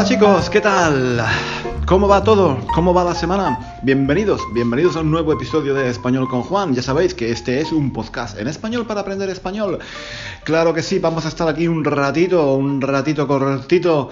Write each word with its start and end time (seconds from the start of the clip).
Hola 0.00 0.08
chicos, 0.08 0.48
¿qué 0.48 0.62
tal? 0.62 1.22
¿Cómo 1.84 2.08
va 2.08 2.24
todo? 2.24 2.56
¿Cómo 2.74 2.94
va 2.94 3.04
la 3.04 3.14
semana? 3.14 3.78
Bienvenidos, 3.82 4.40
bienvenidos 4.54 4.96
a 4.96 5.00
un 5.00 5.10
nuevo 5.10 5.30
episodio 5.34 5.74
de 5.74 5.90
Español 5.90 6.26
con 6.26 6.40
Juan. 6.40 6.74
Ya 6.74 6.80
sabéis 6.80 7.12
que 7.12 7.30
este 7.30 7.60
es 7.60 7.70
un 7.70 7.92
podcast 7.92 8.38
en 8.38 8.48
español 8.48 8.86
para 8.86 9.02
aprender 9.02 9.28
español. 9.28 9.78
Claro 10.44 10.72
que 10.72 10.82
sí, 10.82 11.00
vamos 11.00 11.26
a 11.26 11.28
estar 11.28 11.46
aquí 11.48 11.68
un 11.68 11.84
ratito, 11.84 12.54
un 12.54 12.80
ratito 12.80 13.28
cortito 13.28 14.08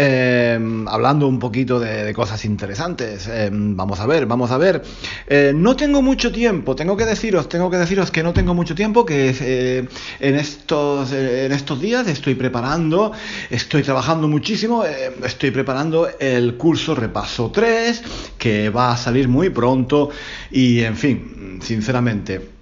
Em, 0.00 0.86
hablando 0.86 1.26
un 1.26 1.40
poquito 1.40 1.80
de, 1.80 2.14
cosas 2.14 2.44
interesantes. 2.44 3.26
Em, 3.26 3.74
vamos 3.74 3.98
a 3.98 4.06
ver, 4.06 4.26
vamos 4.26 4.52
a 4.52 4.56
ver. 4.56 4.80
Eh, 5.26 5.52
no 5.52 5.74
tengo 5.74 6.02
mucho 6.02 6.30
tiempo, 6.30 6.76
tengo 6.76 6.96
que 6.96 7.04
deciros, 7.04 7.48
tengo 7.48 7.68
que 7.68 7.78
deciros 7.78 8.12
que 8.12 8.22
no 8.22 8.32
tengo 8.32 8.54
mucho 8.54 8.76
tiempo, 8.76 9.04
que 9.04 9.34
eh, 9.40 9.88
en, 10.20 10.36
estos, 10.36 11.10
eh, 11.10 11.46
en 11.46 11.52
estos 11.52 11.80
días 11.80 12.06
estoy 12.06 12.36
preparando, 12.36 13.10
estoy 13.50 13.82
trabajando 13.82 14.28
muchísimo, 14.28 14.84
estoy 14.84 15.50
preparando 15.50 16.08
el 16.20 16.54
curso 16.56 16.94
Repaso 16.94 17.50
3, 17.50 18.02
que 18.38 18.70
va 18.70 18.92
a 18.92 18.96
salir 18.96 19.26
muy 19.26 19.50
pronto 19.50 20.10
y, 20.52 20.78
en 20.82 20.96
fin, 20.96 21.58
sinceramente 21.60 22.57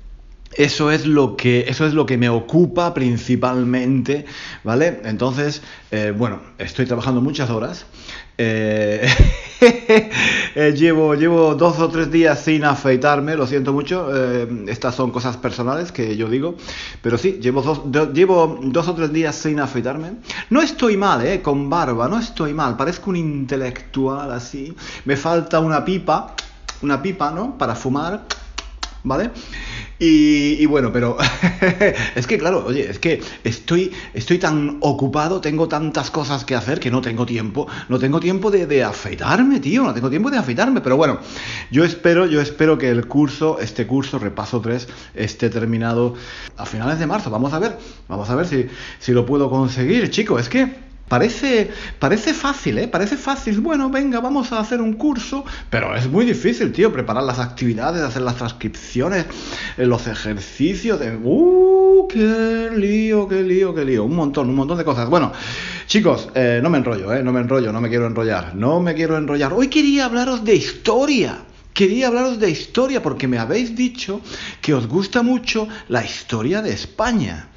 eso 0.57 0.91
es 0.91 1.07
lo 1.07 1.37
que, 1.37 1.67
eso 1.69 1.87
es 1.87 1.93
lo 1.93 2.07
que 2.07 2.17
me 2.17 2.29
ocupa 2.29 2.95
principalmente, 2.95 4.25
¿vale? 4.65 5.01
Entonces, 5.05 5.62
eh, 5.91 6.15
bueno, 6.17 6.41
estoy 6.59 6.87
trabajando 6.87 7.21
muchas 7.21 7.51
horas. 7.51 7.85
Eh, 8.39 9.07
eh, 10.55 10.75
llevo, 10.77 11.15
llevo 11.15 11.55
dos 11.55 11.79
o 11.79 11.89
tres 11.89 12.11
días 12.11 12.41
sin 12.41 12.65
afeitarme, 12.65 13.37
lo 13.37 13.47
siento 13.47 13.73
mucho. 13.73 14.11
estas 14.67 14.95
son 14.95 15.11
cosas 15.11 15.37
personales 15.37 15.93
que 15.93 16.17
yo 16.17 16.29
digo. 16.29 16.57
Pero 17.03 17.19
sí, 17.19 17.39
llevo 17.41 17.61
dos, 17.62 18.12
llevo 18.15 18.59
dos 18.62 18.89
o 18.89 18.95
tres 18.95 19.12
días 19.12 19.37
sin 19.37 19.61
afeitarme. 19.61 20.12
No 20.49 20.62
estoy 20.62 20.97
mal, 20.97 21.27
¿eh? 21.27 21.43
Con 21.43 21.69
barba, 21.69 22.09
no 22.09 22.19
estoy 22.19 22.55
mal. 22.55 22.77
Parezco 22.77 23.11
un 23.11 23.17
intelectual 23.17 24.33
así. 24.33 24.75
Me 25.05 25.17
falta 25.17 25.61
una 25.61 25.84
pipa, 25.84 26.34
una 26.81 27.03
pipa, 27.03 27.31
¿no? 27.31 27.59
Para 27.59 27.75
fumar, 27.75 28.23
¿vale? 29.07 29.31
Y, 29.99 30.67
bueno, 30.67 30.93
pero 30.93 31.17
es 32.15 32.27
que 32.27 32.37
claro, 32.37 32.67
oye, 32.67 32.91
es 32.91 32.99
que 32.99 33.23
estoy, 33.45 33.93
estoy 34.12 34.37
tan 34.39 34.77
ocupado, 34.81 35.41
tengo 35.41 35.69
tantas 35.69 36.11
cosas 36.11 36.45
que 36.45 36.55
hacer 36.55 36.81
que 36.81 36.91
no 36.91 37.01
tengo 37.01 37.25
tiempo, 37.25 37.67
no 37.89 37.99
tengo 37.99 38.21
tiempo 38.21 38.51
de, 38.51 38.84
afeitarme, 38.84 39.59
tío, 39.59 39.84
no 39.84 39.95
tengo 39.95 40.11
tiempo 40.11 40.31
de 40.31 40.37
afeitarme, 40.37 40.83
pero 40.83 40.99
bueno, 40.99 41.19
yo 41.71 41.84
espero, 41.84 42.27
yo 42.27 42.43
espero 42.43 42.77
que 42.77 42.91
el 42.91 43.06
curso, 43.06 43.59
este 43.59 43.87
curso, 43.87 44.19
repaso 44.19 44.61
3, 44.61 44.87
esté 45.15 45.49
terminado 45.49 46.15
a 46.59 46.66
finales 46.66 46.99
de 46.99 47.06
marzo, 47.06 47.31
vamos 47.31 47.55
a 47.55 47.59
ver, 47.59 47.78
vamos 48.09 48.28
a 48.28 48.34
ver 48.34 48.47
si, 48.47 48.66
si 48.99 49.12
lo 49.12 49.25
puedo 49.25 49.49
conseguir, 49.49 50.11
chico, 50.11 50.39
es 50.39 50.50
que... 50.50 50.85
Parece, 51.09 51.71
parece 52.00 52.34
fácil, 52.34 52.78
¿eh? 52.78 52.89
Parece 52.89 53.17
fácil. 53.17 53.61
Bueno, 53.61 53.91
venga, 53.91 54.19
vamos 54.19 54.50
a 54.50 54.59
hacer 54.59 54.81
un 54.81 54.94
curso, 54.94 55.44
pero 55.71 55.94
es 55.94 56.09
muy 56.09 56.25
difícil, 56.25 56.72
tío, 56.72 56.93
preparar 56.93 57.22
las 57.22 57.39
actividades, 57.39 58.03
hacer 58.03 58.22
las 58.22 58.34
transcripciones, 58.34 59.27
eh, 59.77 59.87
los 59.87 60.09
ejercicios. 60.09 60.99
De... 60.99 61.16
¡Uh! 61.16 62.09
¡Qué 62.09 62.71
lío, 62.77 63.28
qué 63.28 63.43
lío, 63.43 63.72
qué 63.72 63.84
lío! 63.84 64.03
Un 64.03 64.16
montón, 64.16 64.50
un 64.50 64.56
montón 64.56 64.78
de 64.78 64.84
cosas. 64.84 65.09
Bueno, 65.09 65.33
chicos, 65.87 66.28
eh, 66.34 66.59
no 66.61 66.71
me 66.71 66.78
enrollo, 66.78 67.15
¿eh? 67.15 67.22
No 67.22 67.33
me 67.33 67.41
enrollo, 67.41 67.72
no 67.72 67.81
me 67.81 67.89
quiero 67.89 68.06
enrollar. 68.06 68.56
No 68.56 68.81
me 68.81 68.95
quiero 68.95 69.16
enrollar. 69.16 69.53
Hoy 69.53 69.69
quería 69.69 70.06
hablaros 70.06 70.45
de 70.45 70.56
historia. 70.56 71.39
Quería 71.72 72.09
hablaros 72.09 72.41
de 72.41 72.50
historia 72.50 73.00
porque 73.00 73.28
me 73.28 73.39
habéis 73.39 73.77
dicho 73.77 74.21
que 74.61 74.75
os 74.75 74.89
gusta 74.89 75.22
mucho 75.22 75.69
la 75.89 76.05
historia 76.05 76.62
de 76.62 76.72
España 76.72 77.50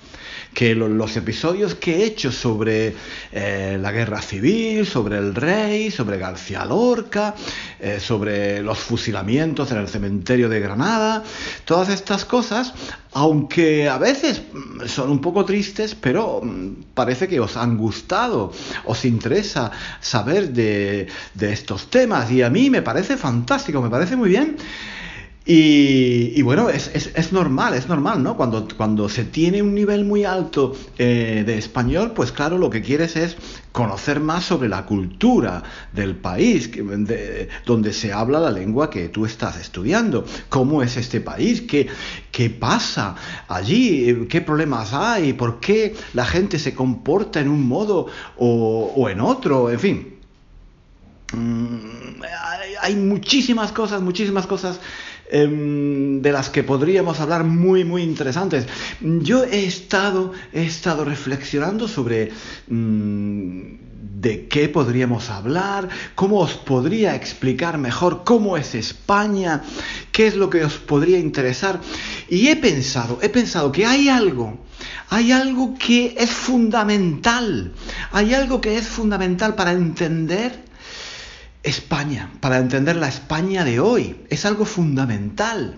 que 0.54 0.76
los 0.76 1.16
episodios 1.16 1.76
que 1.76 1.98
he 1.98 2.06
hecho 2.06 2.32
sobre 2.32 2.96
eh, 3.32 3.78
la 3.80 3.92
guerra 3.92 4.22
civil, 4.22 4.86
sobre 4.86 5.18
el 5.18 5.36
rey, 5.36 5.92
sobre 5.92 6.18
García 6.18 6.66
Lorca, 6.66 7.36
eh, 7.80 8.00
sobre 8.00 8.62
los 8.62 8.78
fusilamientos 8.80 9.72
en 9.72 9.78
el 9.78 9.88
cementerio 9.88 10.50
de 10.50 10.60
Granada, 10.60 11.24
todas 11.66 11.90
estas 11.90 12.26
cosas, 12.26 12.74
aunque 13.14 13.88
a 13.88 13.98
veces 13.98 14.42
mm, 14.52 14.86
son 14.88 15.12
un 15.12 15.22
poco 15.22 15.46
tristes, 15.46 15.96
pero 15.96 16.42
mm, 16.44 16.94
parece 16.94 17.28
que 17.28 17.40
os 17.40 17.56
han 17.56 17.78
gustado, 17.78 18.52
os 18.86 19.06
interesa 19.06 19.72
saber 20.02 20.50
de, 20.50 21.08
de 21.36 21.54
estos 21.54 21.90
temas 21.90 22.32
y 22.32 22.42
a 22.42 22.50
mí 22.50 22.70
me 22.70 22.82
parece 22.82 23.18
fantástico, 23.18 23.82
me 23.82 23.90
parece 23.90 24.16
muy 24.16 24.30
bien. 24.30 24.58
Y, 25.52 26.44
bueno, 26.44 26.70
es, 26.70 26.92
es, 26.94 27.34
normal, 27.34 27.74
es 27.74 27.88
normal, 27.88 28.22
¿no? 28.22 28.38
Cuando, 28.38 28.68
cuando 28.78 29.10
se 29.10 29.24
tiene 29.24 29.64
un 29.64 29.74
nivel 29.74 30.06
muy 30.06 30.24
alto 30.24 30.76
eh, 31.00 31.44
de 31.44 31.58
español, 31.58 32.12
pues 32.16 32.32
claro, 32.32 32.60
lo 32.60 32.70
que 32.70 32.84
quieres 32.84 33.16
es 33.16 33.36
conocer 33.72 34.20
más 34.20 34.44
sobre 34.44 34.70
la 34.70 34.86
cultura 34.86 35.64
del 35.92 36.16
país, 36.16 36.70
donde 37.66 37.94
se 37.94 38.14
habla 38.14 38.40
la 38.40 38.52
lengua 38.52 38.92
que 38.92 39.10
tú 39.10 39.26
estás 39.26 39.58
estudiando, 39.60 40.24
cómo 40.50 40.84
es 40.84 40.98
este 40.98 41.20
país, 41.20 41.62
qué, 41.62 41.88
qué 42.32 42.52
pasa 42.52 43.16
allí, 43.48 44.28
qué 44.30 44.42
problemas 44.42 44.94
hay, 44.94 45.34
por 45.34 45.60
qué 45.60 45.96
la 46.14 46.26
gente 46.26 46.60
se 46.60 46.76
comporta 46.76 47.40
en 47.40 47.50
un 47.50 47.68
modo 47.68 48.06
o, 48.38 48.94
o 48.96 49.10
en 49.10 49.20
otro, 49.20 49.72
en 49.72 49.80
fin. 49.80 50.20
Mm, 51.34 52.22
hay 52.82 52.96
muchísimas 52.96 53.72
cosas, 53.72 54.02
muchísimas 54.04 54.46
cosas 54.46 54.80
Em, 55.32 56.24
de 56.24 56.32
las 56.32 56.50
que 56.50 56.64
podríamos 56.64 57.20
hablar 57.20 57.44
muy 57.44 57.84
muy 57.86 58.02
interesantes. 58.02 58.66
Yo 59.00 59.44
he 59.44 59.66
estado, 59.66 60.34
he 60.52 60.64
estado 60.64 61.06
reflexionando 61.06 61.88
sobre 61.88 62.32
mm, 62.68 63.62
de 64.20 64.48
qué 64.48 64.70
podríamos 64.70 65.30
hablar, 65.30 65.88
cómo 66.16 66.40
os 66.40 66.56
podría 66.56 67.14
explicar 67.14 67.78
mejor 67.78 68.24
cómo 68.24 68.58
es 68.58 68.74
España, 68.74 69.62
qué 70.12 70.26
es 70.26 70.36
lo 70.36 70.50
que 70.50 70.66
os 70.66 70.80
podría 70.80 71.20
interesar. 71.20 71.80
Y 72.28 72.48
he 72.48 72.56
pensado, 72.56 73.20
he 73.22 73.30
pensado 73.30 73.72
que 73.72 73.86
hay 73.86 74.10
algo, 74.10 74.58
hay 75.10 75.32
algo 75.32 75.76
que 75.78 76.16
es 76.18 76.32
fundamental, 76.32 77.74
hay 78.12 78.34
algo 78.34 78.62
que 78.62 78.78
es 78.78 78.88
fundamental 78.88 79.54
para 79.54 79.74
entender 79.74 80.69
España, 81.70 82.32
para 82.42 82.58
entender 82.58 82.96
la 82.96 83.08
España 83.08 83.64
de 83.64 83.80
hoy. 83.80 84.26
Es 84.30 84.46
algo 84.46 84.66
fundamental. 84.66 85.78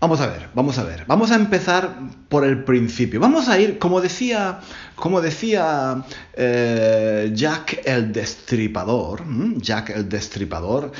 Vamos 0.00 0.22
a 0.22 0.26
ver, 0.28 0.48
vamos 0.54 0.78
a 0.78 0.84
ver. 0.84 1.04
Vamos 1.06 1.30
a 1.30 1.34
empezar 1.34 1.94
por 2.30 2.44
el 2.46 2.64
principio. 2.64 3.20
Vamos 3.20 3.48
a 3.48 3.58
ir, 3.58 3.78
como 3.78 4.00
decía, 4.00 4.60
como 4.94 5.20
decía 5.20 6.04
eh, 6.32 7.30
Jack 7.34 7.82
el 7.84 8.10
Destripador, 8.10 9.24
Jack 9.58 9.90
el 9.90 10.08
Destripador, 10.08 10.92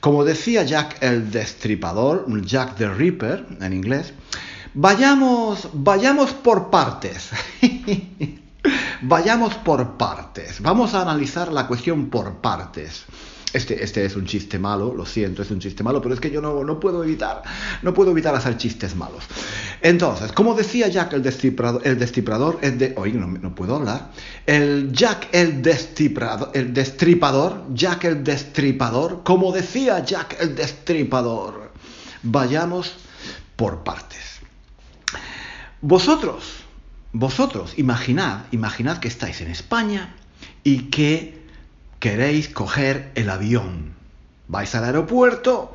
como 0.00 0.24
decía 0.24 0.64
Jack 0.64 1.00
el 1.00 1.30
Destripador, 1.30 2.26
Jack 2.44 2.74
the 2.74 2.88
Ripper 2.88 3.46
en 3.60 3.72
inglés, 3.72 4.14
vayamos, 4.74 5.68
vayamos 5.72 6.32
por 6.32 6.70
partes. 6.70 7.30
Vayamos 9.02 9.54
por 9.54 9.96
partes. 9.96 10.60
Vamos 10.60 10.94
a 10.94 11.02
analizar 11.02 11.52
la 11.52 11.66
cuestión 11.66 12.10
por 12.10 12.36
partes. 12.36 13.06
Este, 13.52 13.82
este 13.82 14.04
es 14.04 14.14
un 14.14 14.26
chiste 14.26 14.60
malo, 14.60 14.94
lo 14.94 15.04
siento, 15.04 15.42
es 15.42 15.50
un 15.50 15.58
chiste 15.58 15.82
malo, 15.82 16.00
pero 16.00 16.14
es 16.14 16.20
que 16.20 16.30
yo 16.30 16.40
no, 16.40 16.62
no 16.62 16.78
puedo 16.78 17.02
evitar, 17.02 17.42
no 17.82 17.92
puedo 17.92 18.12
evitar 18.12 18.32
hacer 18.32 18.56
chistes 18.56 18.94
malos. 18.94 19.24
Entonces, 19.82 20.30
como 20.30 20.54
decía 20.54 20.86
Jack 20.86 21.14
el 21.14 21.22
destripador, 21.22 21.82
el 21.84 21.98
destripador, 21.98 22.58
el 22.62 22.78
de, 22.78 22.94
oye, 22.96 23.14
no, 23.14 23.26
no 23.26 23.52
puedo 23.52 23.74
hablar, 23.74 24.12
el 24.46 24.92
Jack 24.92 25.30
el 25.32 25.62
el 26.54 26.72
destripador, 26.72 27.64
Jack 27.74 28.04
el 28.04 28.22
destripador, 28.22 29.22
como 29.24 29.50
decía 29.50 30.04
Jack 30.04 30.36
el 30.40 30.54
destripador, 30.54 31.72
vayamos 32.22 32.94
por 33.56 33.82
partes. 33.82 34.38
Vosotros, 35.80 36.59
vosotros, 37.12 37.74
imaginad, 37.78 38.42
imaginad 38.52 38.98
que 38.98 39.08
estáis 39.08 39.40
en 39.40 39.50
España 39.50 40.14
y 40.64 40.90
que 40.90 41.42
queréis 41.98 42.48
coger 42.48 43.10
el 43.14 43.30
avión. 43.30 43.94
Vais 44.48 44.74
al 44.74 44.84
aeropuerto 44.84 45.74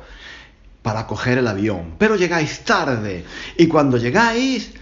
para 0.82 1.06
coger 1.06 1.38
el 1.38 1.46
avión, 1.46 1.94
pero 1.98 2.16
llegáis 2.16 2.60
tarde 2.60 3.24
y 3.56 3.66
cuando 3.66 3.96
llegáis 3.96 4.72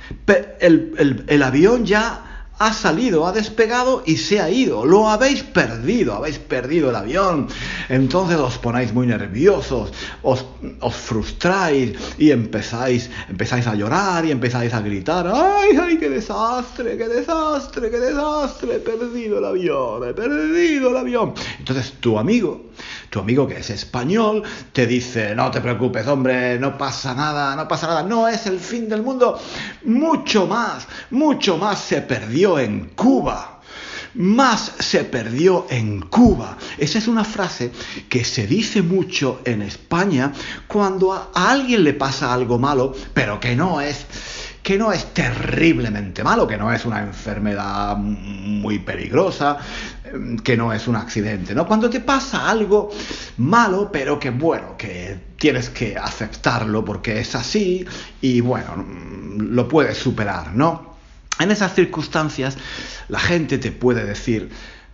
el, 0.60 1.24
el 1.26 1.42
avión 1.42 1.86
ya 1.86 2.33
ha 2.58 2.72
salido, 2.72 3.26
ha 3.26 3.32
despegado 3.32 4.02
y 4.06 4.16
se 4.16 4.40
ha 4.40 4.48
ido. 4.48 4.84
Lo 4.86 5.08
habéis 5.08 5.42
perdido, 5.42 6.14
habéis 6.14 6.38
perdido 6.38 6.90
el 6.90 6.96
avión. 6.96 7.48
Entonces 7.88 8.38
os 8.38 8.58
ponéis 8.58 8.92
muy 8.92 9.06
nerviosos, 9.06 9.92
os, 10.22 10.44
os 10.80 10.94
frustráis 10.94 11.98
y 12.16 12.30
empezáis, 12.30 13.10
empezáis 13.28 13.66
a 13.66 13.74
llorar 13.74 14.24
y 14.24 14.30
empezáis 14.30 14.72
a 14.72 14.80
gritar, 14.80 15.26
¡ay, 15.26 15.76
ay, 15.80 15.98
qué 15.98 16.08
desastre, 16.08 16.96
qué 16.96 17.08
desastre, 17.08 17.90
qué 17.90 17.98
desastre! 17.98 18.76
He 18.76 18.78
perdido 18.78 19.38
el 19.38 19.44
avión, 19.44 20.08
he 20.08 20.14
perdido 20.14 20.90
el 20.90 20.96
avión. 20.96 21.34
Entonces 21.58 21.94
tu 22.00 22.18
amigo, 22.18 22.66
tu 23.14 23.20
amigo 23.20 23.46
que 23.46 23.58
es 23.58 23.70
español, 23.70 24.43
te 24.72 24.88
dice, 24.88 25.37
no 25.37 25.49
te 25.49 25.61
preocupes, 25.61 26.05
hombre, 26.08 26.58
no 26.58 26.76
pasa 26.76 27.14
nada, 27.14 27.55
no 27.55 27.69
pasa 27.69 27.87
nada, 27.87 28.02
no 28.02 28.26
es 28.26 28.44
el 28.46 28.58
fin 28.58 28.88
del 28.88 29.02
mundo. 29.02 29.40
Mucho 29.84 30.49
más, 30.49 30.88
mucho 31.12 31.56
más 31.56 31.78
se 31.78 32.02
perdió 32.02 32.58
en 32.58 32.87
Cuba. 32.96 33.61
Más 34.14 34.72
se 34.81 35.05
perdió 35.05 35.66
en 35.70 36.00
Cuba. 36.00 36.58
Esa 36.76 36.99
es 36.99 37.06
una 37.06 37.22
frase 37.22 37.70
que 38.08 38.25
se 38.25 38.49
dice 38.49 38.82
mucho 38.82 39.43
en 39.44 39.62
España 39.62 40.32
cuando 40.66 41.12
a 41.12 41.31
alguien 41.52 41.84
le 41.84 41.94
pasa 41.94 42.34
algo 42.34 42.58
malo, 42.58 42.94
pero 43.12 43.38
que 43.38 43.55
no 43.55 43.81
es 43.81 44.06
que 44.64 44.78
no 44.78 44.93
es 44.93 45.12
terriblemente 45.12 46.25
malo, 46.25 46.46
que 46.46 46.56
no 46.56 46.72
es 46.72 46.87
una 46.87 47.00
enfermedad 47.00 47.99
muy 47.99 48.78
peligrosa, 48.78 49.58
que 50.43 50.56
no 50.56 50.72
es 50.72 50.88
un 50.88 50.96
accidente, 50.96 51.55
¿no? 51.55 51.66
Cuando 51.66 51.90
te 51.90 52.00
pasa 52.00 52.49
algo 52.49 52.90
malo, 53.38 53.90
pero 53.93 54.19
que 54.19 54.31
bueno, 54.31 54.76
que 54.76 55.19
tienes 55.38 55.70
que 55.70 55.96
aceptarlo 55.96 56.84
porque 56.84 57.20
es 57.20 57.34
así 57.34 57.84
y 58.20 58.40
bueno, 58.40 58.84
lo 59.38 59.69
puedes 59.69 59.99
superar, 59.99 60.55
¿no? 60.55 60.94
En 61.38 61.50
esas 61.50 61.75
circunstancias, 61.75 62.56
la 63.08 63.19
gente 63.19 63.58
te 63.58 63.72
puede 63.72 64.05
decir, 64.05 64.50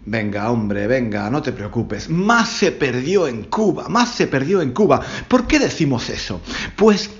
Venga, 0.06 0.50
hombre, 0.50 0.86
venga, 0.86 1.28
no 1.28 1.42
te 1.42 1.52
preocupes. 1.52 2.08
Más 2.08 2.48
se 2.48 2.72
perdió 2.72 3.28
en 3.28 3.44
Cuba, 3.44 3.88
más 3.90 4.14
se 4.14 4.26
perdió 4.26 4.62
en 4.62 4.72
Cuba. 4.72 5.02
¿Por 5.28 5.46
qué 5.46 5.58
decimos 5.58 6.08
eso? 6.08 6.40
Pues 6.74 7.10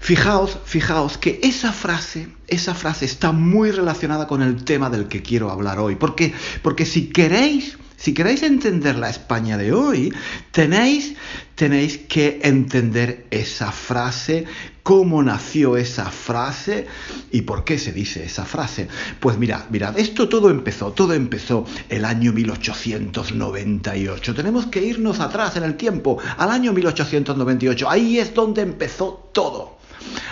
Fijaos, 0.00 0.58
fijaos 0.64 1.18
que 1.18 1.38
esa 1.42 1.74
frase, 1.74 2.28
esa 2.48 2.74
frase 2.74 3.04
está 3.04 3.32
muy 3.32 3.70
relacionada 3.70 4.26
con 4.26 4.40
el 4.40 4.64
tema 4.64 4.88
del 4.88 5.08
que 5.08 5.20
quiero 5.20 5.50
hablar 5.50 5.78
hoy. 5.78 5.96
Porque, 5.96 6.32
porque 6.62 6.86
si 6.86 7.10
queréis, 7.10 7.76
si 7.98 8.14
queréis 8.14 8.42
entender 8.42 8.96
la 8.96 9.10
España 9.10 9.58
de 9.58 9.74
hoy, 9.74 10.10
tenéis, 10.52 11.16
tenéis 11.54 11.98
que 11.98 12.40
entender 12.42 13.26
esa 13.30 13.72
frase, 13.72 14.46
cómo 14.82 15.22
nació 15.22 15.76
esa 15.76 16.06
frase 16.06 16.86
y 17.30 17.42
por 17.42 17.64
qué 17.64 17.78
se 17.78 17.92
dice 17.92 18.24
esa 18.24 18.46
frase. 18.46 18.88
Pues 19.20 19.36
mirad, 19.36 19.68
mirad, 19.68 19.98
esto 19.98 20.30
todo 20.30 20.48
empezó, 20.48 20.92
todo 20.92 21.12
empezó 21.12 21.66
el 21.90 22.06
año 22.06 22.32
1898. 22.32 24.34
Tenemos 24.34 24.64
que 24.64 24.82
irnos 24.82 25.20
atrás 25.20 25.56
en 25.56 25.64
el 25.64 25.76
tiempo, 25.76 26.16
al 26.38 26.50
año 26.50 26.72
1898. 26.72 27.90
Ahí 27.90 28.18
es 28.18 28.32
donde 28.32 28.62
empezó 28.62 29.28
todo. 29.34 29.78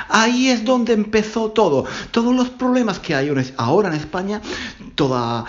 Ahí 0.09 0.49
es 0.49 0.65
donde 0.65 0.93
empezó 0.93 1.51
todo. 1.51 1.85
Todos 2.11 2.35
los 2.35 2.49
problemas 2.51 2.99
que 2.99 3.15
hay 3.15 3.33
ahora 3.57 3.89
en 3.89 3.95
España, 3.95 4.43
todas 4.95 5.45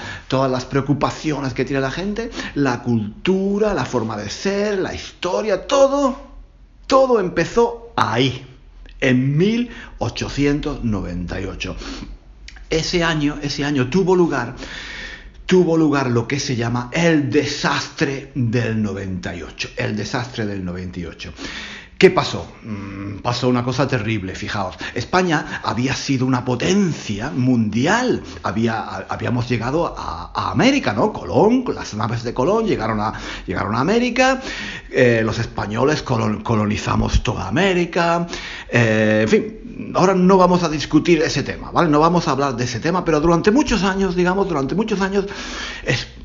las 0.52 0.66
preocupaciones 0.66 1.54
que 1.54 1.66
tiene 1.66 1.82
la 1.82 1.92
gente, 1.92 2.32
la 2.56 2.82
cultura, 2.82 3.74
la 3.74 3.84
forma 3.86 4.16
de 4.18 4.30
ser, 4.30 4.80
la 4.80 4.94
historia, 4.94 5.68
todo, 5.68 6.18
todo 6.88 7.20
empezó 7.20 7.92
ahí, 7.96 8.46
en 9.00 9.38
1898. 9.38 11.76
Ese 12.70 13.04
año, 13.04 13.38
ese 13.42 13.66
año 13.66 13.90
tuvo 13.90 14.16
lugar 14.16 14.56
tuvo 15.50 15.78
lugar 15.78 16.12
lo 16.12 16.28
que 16.28 16.40
se 16.40 16.56
llama 16.56 16.92
el 16.94 17.32
desastre 17.32 18.32
del 18.36 18.84
98, 18.84 19.70
el 19.78 19.96
desastre 19.96 20.46
del 20.46 20.64
98. 20.64 21.34
¿Qué 22.00 22.10
pasó? 22.10 22.50
Mm, 22.64 23.18
pasó 23.18 23.50
una 23.50 23.62
cosa 23.62 23.86
terrible, 23.86 24.34
fijaos. 24.34 24.78
España 24.96 25.60
había 25.66 25.94
sido 25.94 26.26
una 26.26 26.46
potencia 26.46 27.30
mundial. 27.30 28.24
Había, 28.42 29.06
habíamos 29.10 29.50
llegado 29.50 29.94
a, 29.98 30.50
América, 30.50 30.94
¿no? 30.94 31.12
Colón, 31.12 31.66
las 31.76 31.94
naves 31.96 32.24
de 32.24 32.34
Colón 32.34 32.66
llegaron 32.66 33.02
a, 33.02 33.12
llegaron 33.46 33.76
a 33.76 33.82
América. 33.82 34.40
Eh, 34.90 35.24
los 35.26 35.40
españoles 35.40 36.02
colonizamos 36.02 37.22
toda 37.22 37.50
América. 37.50 38.26
Eh, 38.70 39.20
en 39.24 39.28
fin, 39.28 39.59
ahora 39.94 40.14
no 40.14 40.38
vamos 40.38 40.64
a 40.64 40.70
discutir 40.70 41.22
ese 41.22 41.44
tema, 41.44 41.72
¿vale? 41.72 41.90
No 41.90 42.00
vamos 42.00 42.28
a 42.28 42.32
hablar 42.32 42.56
de 42.56 42.66
ese 42.66 42.80
tema, 42.80 43.06
pero 43.06 43.20
durante 43.20 43.52
muchos 43.52 43.84
años, 43.84 44.16
digamos, 44.16 44.48
durante 44.48 44.76
muchos 44.76 45.02
años, 45.02 45.26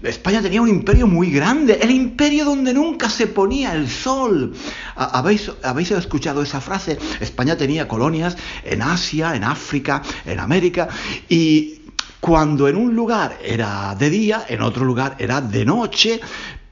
España 0.02 0.42
tenía 0.42 0.60
un 0.60 0.68
imperio 0.68 1.06
muy 1.06 1.30
grande, 1.30 1.78
el 1.80 1.90
imperio 1.90 2.44
donde 2.44 2.74
nunca 2.74 3.08
se 3.08 3.26
ponía 3.26 3.74
el 3.74 3.88
sol. 3.88 4.54
¿Habéis, 4.96 5.50
¿Habéis 5.62 5.92
escuchado 5.92 6.42
esa 6.42 6.60
frase? 6.60 6.98
España 7.20 7.56
tenía 7.56 7.86
colonias 7.86 8.36
en 8.64 8.82
Asia, 8.82 9.36
en 9.36 9.44
África, 9.44 10.02
en 10.24 10.40
América, 10.40 10.88
y 11.28 11.82
cuando 12.20 12.68
en 12.68 12.76
un 12.76 12.94
lugar 12.94 13.38
era 13.44 13.94
de 13.94 14.10
día, 14.10 14.44
en 14.48 14.62
otro 14.62 14.84
lugar 14.84 15.16
era 15.18 15.40
de 15.40 15.64
noche, 15.64 16.20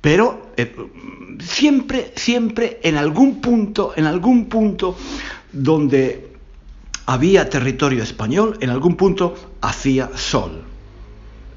pero 0.00 0.52
eh, 0.56 0.74
siempre, 1.38 2.12
siempre 2.16 2.80
en 2.82 2.96
algún 2.96 3.40
punto, 3.40 3.92
en 3.94 4.06
algún 4.06 4.46
punto 4.46 4.96
donde 5.52 6.31
había 7.06 7.48
territorio 7.48 8.02
español, 8.02 8.58
en 8.60 8.70
algún 8.70 8.96
punto 8.96 9.34
hacía 9.60 10.10
sol. 10.14 10.62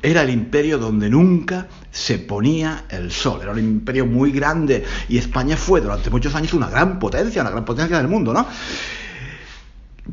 Era 0.02 0.22
el 0.22 0.30
imperio 0.30 0.78
donde 0.78 1.10
nunca 1.10 1.68
se 1.92 2.20
ponía 2.20 2.86
el 2.90 3.12
sol. 3.12 3.40
Era 3.42 3.52
un 3.54 3.60
imperio 3.60 4.06
muy 4.06 4.32
grande 4.32 4.84
y 5.10 5.18
España 5.18 5.58
fue 5.58 5.82
durante 5.82 6.10
muchos 6.10 6.36
años 6.36 6.54
una 6.54 6.70
gran 6.70 7.00
potencia, 7.00 7.42
una 7.42 7.52
gran 7.52 7.66
potencia 7.66 7.98
del 7.98 8.08
mundo, 8.08 8.32
¿no? 8.34 8.46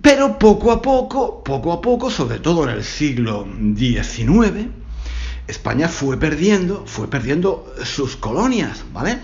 Pero 0.01 0.39
poco 0.39 0.73
a 0.73 0.81
poco, 0.81 1.45
poco 1.45 1.73
a 1.73 1.81
poco, 1.83 2.11
sobre 2.11 2.39
todo 2.39 2.65
en 2.65 2.71
el 2.71 2.85
siglo 2.85 3.47
XIX, 3.77 4.69
España 5.47 5.89
fue 5.89 6.17
perdiendo, 6.17 6.85
fue 6.87 7.09
perdiendo 7.09 7.75
sus 7.85 8.17
colonias, 8.17 8.85
¿vale? 8.95 9.19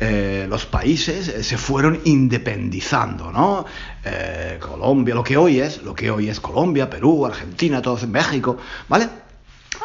Eh, 0.00 0.46
los 0.48 0.66
países 0.66 1.28
eh, 1.28 1.44
se 1.44 1.56
fueron 1.56 2.00
independizando, 2.04 3.30
¿no? 3.30 3.64
Eh, 4.04 4.58
Colombia, 4.60 5.14
lo 5.14 5.22
que 5.22 5.36
hoy 5.36 5.60
es, 5.60 5.82
lo 5.82 5.94
que 5.94 6.10
hoy 6.10 6.28
es 6.28 6.40
Colombia, 6.40 6.90
Perú, 6.90 7.24
Argentina, 7.24 7.80
todos 7.80 8.02
en 8.02 8.10
México, 8.10 8.56
¿vale? 8.88 9.08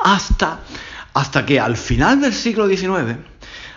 Hasta, 0.04 0.62
hasta 1.14 1.46
que 1.46 1.60
al 1.60 1.78
final 1.78 2.22
del 2.22 2.34
siglo 2.34 2.68
XIX, 2.68 3.18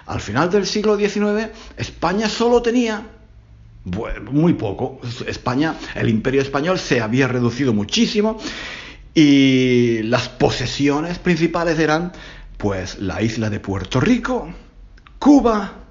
al 0.07 0.21
final 0.21 0.51
del 0.51 0.67
siglo 0.67 0.97
XIX, 0.97 1.51
España 1.77 2.29
solo 2.31 2.63
tenía 2.63 3.03
muy 4.31 4.55
poco. 4.55 5.01
España, 5.27 5.75
el 5.95 6.09
imperio 6.09 6.41
español 6.41 6.79
se 6.79 7.01
había 7.01 7.29
reducido 7.29 7.75
muchísimo 7.75 8.39
y 9.15 10.03
las 10.05 10.29
posesiones 10.31 11.19
principales 11.19 11.79
eran 11.79 12.13
pues 12.57 12.99
la 13.01 13.21
isla 13.21 13.51
de 13.51 13.61
Puerto 13.61 14.01
Rico, 14.01 14.49
Cuba, 15.19 15.82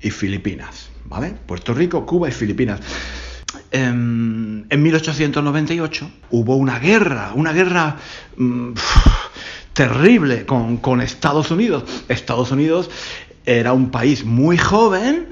y 0.00 0.10
Filipinas, 0.10 0.90
¿vale? 1.04 1.34
Puerto 1.46 1.74
Rico, 1.74 2.04
Cuba 2.06 2.28
y 2.28 2.32
Filipinas. 2.32 2.80
En, 3.70 4.66
en 4.68 4.82
1898 4.82 6.10
hubo 6.30 6.56
una 6.56 6.78
guerra, 6.78 7.32
una 7.34 7.52
guerra 7.52 7.96
mm, 8.36 8.72
terrible 9.72 10.44
con, 10.46 10.78
con 10.78 11.00
Estados 11.00 11.50
Unidos. 11.50 11.84
Estados 12.08 12.50
Unidos 12.50 12.90
era 13.44 13.72
un 13.72 13.90
país 13.90 14.24
muy 14.24 14.58
joven, 14.58 15.28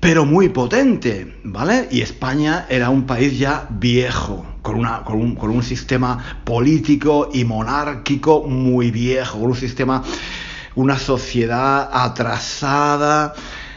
pero 0.00 0.26
muy 0.26 0.50
potente, 0.50 1.38
¿vale? 1.44 1.88
Y 1.90 2.02
España 2.02 2.66
era 2.68 2.90
un 2.90 3.06
país 3.06 3.38
ya 3.38 3.66
viejo, 3.70 4.44
con, 4.60 4.74
una, 4.74 5.02
con, 5.02 5.16
un, 5.16 5.34
con, 5.34 5.50
un, 5.50 5.62
sistema 5.62 6.42
político 6.44 7.30
y 7.32 7.44
monárquico 7.44 8.42
muy 8.42 8.90
viejo, 8.90 9.38
con 9.38 9.50
un 9.50 9.56
sistema, 9.56 10.02
una 10.74 10.98
sociedad 10.98 11.88
atrasada, 11.90 13.32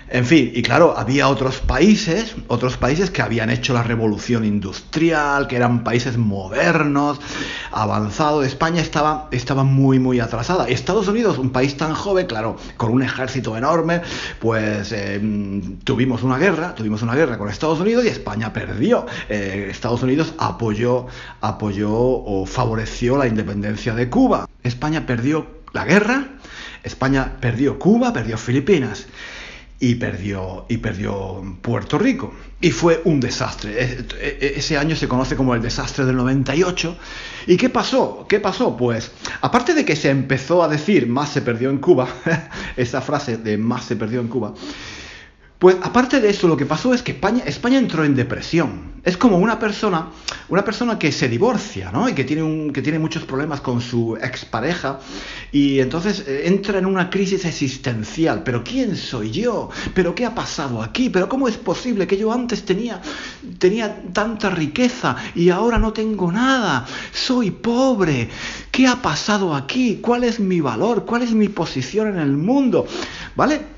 En 0.10 0.26
fin, 0.26 0.52
y 0.56 0.62
claro, 0.62 0.98
había 0.98 1.28
otros 1.28 1.58
países, 1.60 2.36
otros 2.48 2.78
países 2.78 3.12
que 3.12 3.22
habían 3.22 3.50
hecho 3.50 3.74
la 3.74 3.84
revolución 3.84 4.46
industrial, 4.46 5.48
que 5.48 5.58
eran 5.58 5.84
países 5.84 6.18
modernos, 6.18 7.20
avanzados. 7.72 8.46
España 8.46 8.82
estaba, 8.82 9.28
estaba 9.32 9.66
muy, 9.66 10.00
muy 10.00 10.22
atrasada. 10.22 10.70
Estados 10.70 11.10
Unidos, 11.10 11.38
un 11.38 11.50
país 11.50 11.76
tan 11.76 11.94
joven, 11.94 12.26
claro, 12.26 12.56
con 12.78 12.94
un 12.94 13.04
ejército 13.04 13.58
enorme, 13.58 14.02
pues 14.40 14.94
eh, 14.94 15.20
tuvimos 15.84 16.24
una 16.24 16.38
guerra, 16.38 16.74
tuvimos 16.74 17.02
una 17.02 17.14
guerra 17.14 17.38
con 17.38 17.50
Estados 17.50 17.82
Unidos 17.82 18.06
y 18.06 18.08
España 18.08 18.54
perdió. 18.54 19.06
Eh, 19.28 19.68
Estados 19.70 20.04
Unidos 20.04 20.34
apoyó, 20.38 21.08
apoyó 21.42 21.92
o 21.92 22.46
favoreció 22.46 23.18
la 23.18 23.28
independencia 23.28 23.94
de 23.94 24.10
Cuba. 24.10 24.48
España 24.64 25.06
perdió 25.06 25.48
la 25.74 25.84
guerra, 25.84 26.28
España 26.84 27.34
perdió 27.42 27.78
Cuba, 27.78 28.14
perdió 28.14 28.38
Filipinas 28.38 29.08
y 29.80 29.96
perdió, 29.96 30.66
y 30.70 30.78
perdió 30.78 31.44
Puerto 31.62 31.98
Rico. 32.00 32.34
Y 32.60 32.72
fue 32.72 33.02
un 33.06 33.20
desastre. 33.20 33.80
E, 33.80 34.06
e, 34.20 34.54
ese 34.58 34.78
año 34.78 34.96
se 34.96 35.08
conoce 35.08 35.36
como 35.36 35.54
el 35.54 35.62
desastre 35.62 36.06
del 36.06 36.16
98. 36.16 36.98
¿Y 37.46 37.58
qué 37.58 37.70
pasó? 37.70 38.26
¿Qué 38.28 38.40
pasó? 38.40 38.76
Pues, 38.76 39.12
aparte 39.42 39.74
de 39.74 39.86
que 39.86 39.96
se 39.96 40.10
empezó 40.10 40.64
a 40.64 40.68
decir 40.68 41.08
más 41.08 41.30
se 41.30 41.42
perdió 41.42 41.70
en 41.70 41.78
Cuba, 41.78 42.08
esa 42.76 43.02
frase 43.02 43.38
de 43.38 43.58
más 43.58 43.86
se 43.86 43.96
perdió 43.96 44.20
en 44.20 44.28
Cuba, 44.28 44.54
pues 45.60 45.76
aparte 45.82 46.22
de 46.22 46.30
eso, 46.30 46.48
lo 46.48 46.56
que 46.56 46.68
pasó 46.68 46.94
es 46.94 47.02
que 47.02 47.14
España, 47.14 47.42
España 47.46 47.80
entró 47.80 48.04
en 48.04 48.16
depresión. 48.16 48.98
Es 49.04 49.18
como 49.18 49.38
una 49.38 49.58
persona, 49.58 50.10
una 50.50 50.64
persona 50.64 51.00
que 51.00 51.12
se 51.12 51.28
divorcia, 51.30 51.92
¿no? 51.92 52.08
Y 52.10 52.14
que 52.14 52.26
tiene, 52.26 52.44
un, 52.44 52.72
que 52.72 52.84
tiene 52.84 53.00
muchos 53.00 53.24
problemas 53.24 53.62
con 53.62 53.82
su 53.82 54.18
expareja 54.18 55.00
y 55.52 55.80
entonces 55.80 56.26
eh, 56.28 56.44
entra 56.46 56.78
en 56.78 56.86
una 56.86 57.10
crisis 57.10 57.46
existencial. 57.46 58.44
¿Pero 58.44 58.64
quién 58.64 58.96
soy 58.96 59.32
yo? 59.32 59.70
¿Pero 59.96 60.14
qué 60.14 60.26
ha 60.26 60.36
pasado 60.36 60.84
aquí? 60.84 61.10
¿Pero 61.10 61.28
cómo 61.28 61.48
es 61.48 61.58
posible 61.58 62.06
que 62.06 62.18
yo 62.18 62.32
antes 62.32 62.64
tenía, 62.64 63.02
tenía 63.58 64.04
tanta 64.14 64.52
riqueza 64.52 65.16
y 65.34 65.50
ahora 65.50 65.80
no 65.80 65.92
tengo 65.92 66.32
nada? 66.32 66.86
Soy 67.14 67.50
pobre. 67.50 68.30
¿Qué 68.70 68.86
ha 68.86 69.02
pasado 69.02 69.56
aquí? 69.56 70.00
¿Cuál 70.04 70.24
es 70.24 70.40
mi 70.40 70.62
valor? 70.62 71.06
¿Cuál 71.06 71.24
es 71.24 71.32
mi 71.32 71.50
posición 71.50 72.10
en 72.10 72.20
el 72.20 72.38
mundo? 72.38 72.86
¿Vale? 73.36 73.77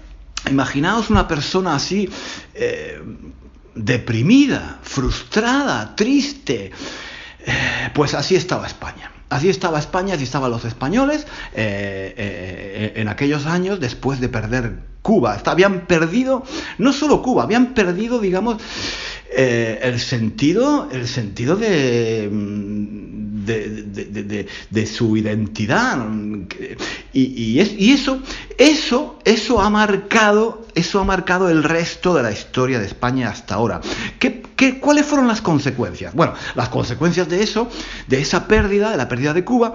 Imaginaos 0.50 1.10
una 1.10 1.28
persona 1.28 1.76
así, 1.76 2.10
eh, 2.54 3.02
deprimida, 3.76 4.80
frustrada, 4.82 5.96
triste. 5.96 6.72
Eh, 7.46 7.90
pues 7.94 8.14
así 8.14 8.36
estaba 8.36 8.68
España. 8.68 9.12
Así 9.30 9.50
estaba 9.50 9.78
España, 9.78 10.16
así 10.16 10.24
estaban 10.24 10.50
los 10.50 10.66
españoles 10.66 11.28
eh, 11.54 12.94
en 12.96 13.08
aquellos 13.10 13.46
años 13.46 13.80
después 13.80 14.20
de 14.20 14.28
perder 14.28 14.80
Cuba. 15.04 15.40
Habían 15.46 15.82
perdido, 15.86 16.44
no 16.80 16.94
solo 16.94 17.22
Cuba, 17.22 17.44
habían 17.44 17.76
perdido, 17.76 18.20
digamos, 18.20 18.58
el 19.32 20.00
sentido, 20.00 20.90
el 20.92 21.08
sentido 21.08 21.56
de 21.56 22.28
de, 23.46 24.86
su 24.86 25.18
identidad. 25.18 25.98
Y, 27.14 27.60
eso, 27.60 28.20
eso, 28.58 29.20
eso 29.26 29.62
ha 29.62 29.70
marcado, 29.70 30.68
eso 30.76 31.00
ha 31.00 31.04
marcado 31.04 31.50
el 31.50 31.64
resto 31.64 32.14
de 32.14 32.24
la 32.24 32.32
historia 32.32 32.80
de 32.80 32.86
España 32.86 33.30
hasta 33.30 33.56
ahora. 33.56 33.82
¿Qué, 34.20 34.42
qué, 34.56 34.80
cuáles 34.80 35.06
fueron 35.06 35.28
las 35.28 35.42
consecuencias? 35.42 36.14
Bueno, 36.14 36.34
las 36.56 36.70
consecuencias 36.70 37.30
de 37.30 37.44
eso, 37.44 37.70
de 38.08 38.22
esa 38.22 38.48
pérdida, 38.48 38.92
de 38.92 38.98
la 38.98 39.08
pérdida 39.08 39.34
de 39.34 39.44
Cuba, 39.44 39.74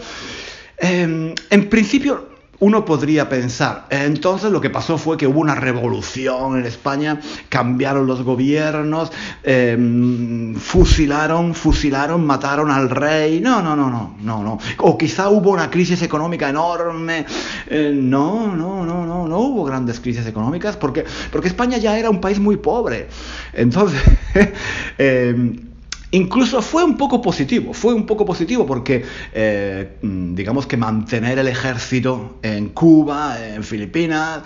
eh, 0.78 1.34
en 1.50 1.68
principio 1.68 2.33
uno 2.64 2.86
podría 2.86 3.28
pensar, 3.28 3.84
entonces 3.90 4.50
lo 4.50 4.58
que 4.58 4.70
pasó 4.70 4.96
fue 4.96 5.18
que 5.18 5.26
hubo 5.26 5.38
una 5.38 5.54
revolución 5.54 6.58
en 6.58 6.64
España, 6.64 7.20
cambiaron 7.50 8.06
los 8.06 8.22
gobiernos, 8.22 9.12
em, 9.42 10.54
fusilaron, 10.54 11.54
fusilaron, 11.54 12.24
mataron 12.24 12.70
al 12.70 12.88
rey. 12.88 13.40
No, 13.40 13.60
no, 13.60 13.76
no, 13.76 13.90
no, 13.90 14.16
no, 14.18 14.42
no. 14.42 14.58
O 14.78 14.96
quizá 14.96 15.28
hubo 15.28 15.50
una 15.50 15.68
crisis 15.68 16.00
económica 16.00 16.48
enorme. 16.48 17.26
Eh, 17.66 17.92
no, 17.94 18.56
no, 18.56 18.82
no, 18.86 19.04
no, 19.04 19.28
no 19.28 19.38
hubo 19.40 19.64
grandes 19.64 20.00
crisis 20.00 20.26
económicas 20.26 20.78
porque, 20.78 21.04
porque 21.30 21.48
España 21.48 21.76
ya 21.76 21.98
era 21.98 22.08
un 22.08 22.20
país 22.22 22.40
muy 22.40 22.56
pobre. 22.56 23.08
Entonces, 23.52 24.00
em, 24.98 25.73
Incluso 26.14 26.62
fue 26.62 26.84
un 26.84 26.96
poco 26.96 27.20
positivo, 27.20 27.74
fue 27.74 27.92
un 27.92 28.06
poco 28.06 28.24
positivo 28.24 28.64
porque, 28.64 29.04
eh, 29.32 29.96
digamos 30.00 30.64
que 30.64 30.76
mantener 30.76 31.40
el 31.40 31.48
ejército 31.48 32.38
en 32.40 32.68
Cuba, 32.68 33.36
en 33.44 33.64
Filipinas, 33.64 34.42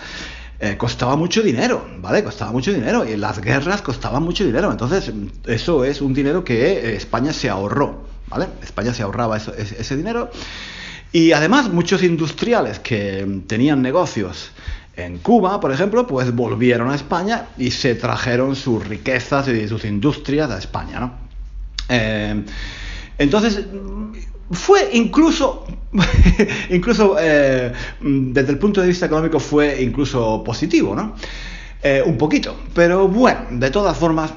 eh, 0.59 0.77
costaba 0.77 1.15
mucho 1.15 1.43
dinero, 1.43 1.87
¿vale? 2.01 2.23
Costaba 2.23 2.51
mucho 2.51 2.73
dinero 2.73 3.05
y 3.05 3.15
las 3.17 3.39
guerras 3.39 3.83
costaban 3.83 4.23
mucho 4.23 4.43
dinero. 4.43 4.71
Entonces, 4.71 5.13
eso 5.45 5.85
es 5.85 6.01
un 6.01 6.11
dinero 6.11 6.43
que 6.43 6.95
España 6.95 7.33
se 7.33 7.49
ahorró, 7.49 8.01
¿vale? 8.29 8.47
España 8.63 8.91
se 8.91 9.03
ahorraba 9.03 9.37
ese 9.37 9.95
dinero. 9.95 10.31
Y 11.11 11.33
además, 11.33 11.71
muchos 11.71 12.01
industriales 12.01 12.79
que 12.79 13.43
tenían 13.45 13.83
negocios 13.83 14.53
en 14.95 15.19
Cuba, 15.19 15.59
por 15.59 15.71
ejemplo, 15.71 16.07
pues 16.07 16.33
volvieron 16.33 16.89
a 16.89 16.95
España 16.95 17.45
y 17.59 17.69
se 17.69 17.93
trajeron 17.93 18.55
sus 18.55 18.87
riquezas 18.87 19.47
y 19.49 19.67
sus 19.67 19.85
industrias 19.85 20.49
a 20.49 20.57
España, 20.57 20.99
¿no? 20.99 21.28
Eh, 21.89 22.43
entonces, 23.17 23.65
fue 24.51 24.89
incluso, 24.93 25.65
incluso 26.69 27.17
eh, 27.19 27.71
desde 27.99 28.51
el 28.51 28.57
punto 28.57 28.81
de 28.81 28.87
vista 28.87 29.05
económico 29.05 29.39
fue 29.39 29.81
incluso 29.81 30.43
positivo, 30.43 30.95
¿no? 30.95 31.15
Eh, 31.81 32.03
un 32.05 32.17
poquito, 32.17 32.57
pero 32.73 33.07
bueno, 33.07 33.41
de 33.51 33.71
todas 33.71 33.97
formas, 33.97 34.33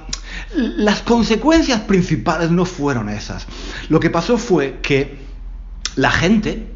las 0.54 1.02
consecuencias 1.02 1.80
principales 1.80 2.50
no 2.50 2.64
fueron 2.64 3.08
esas. 3.08 3.46
Lo 3.88 3.98
que 3.98 4.10
pasó 4.10 4.38
fue 4.38 4.78
que 4.80 5.16
la 5.96 6.10
gente, 6.10 6.68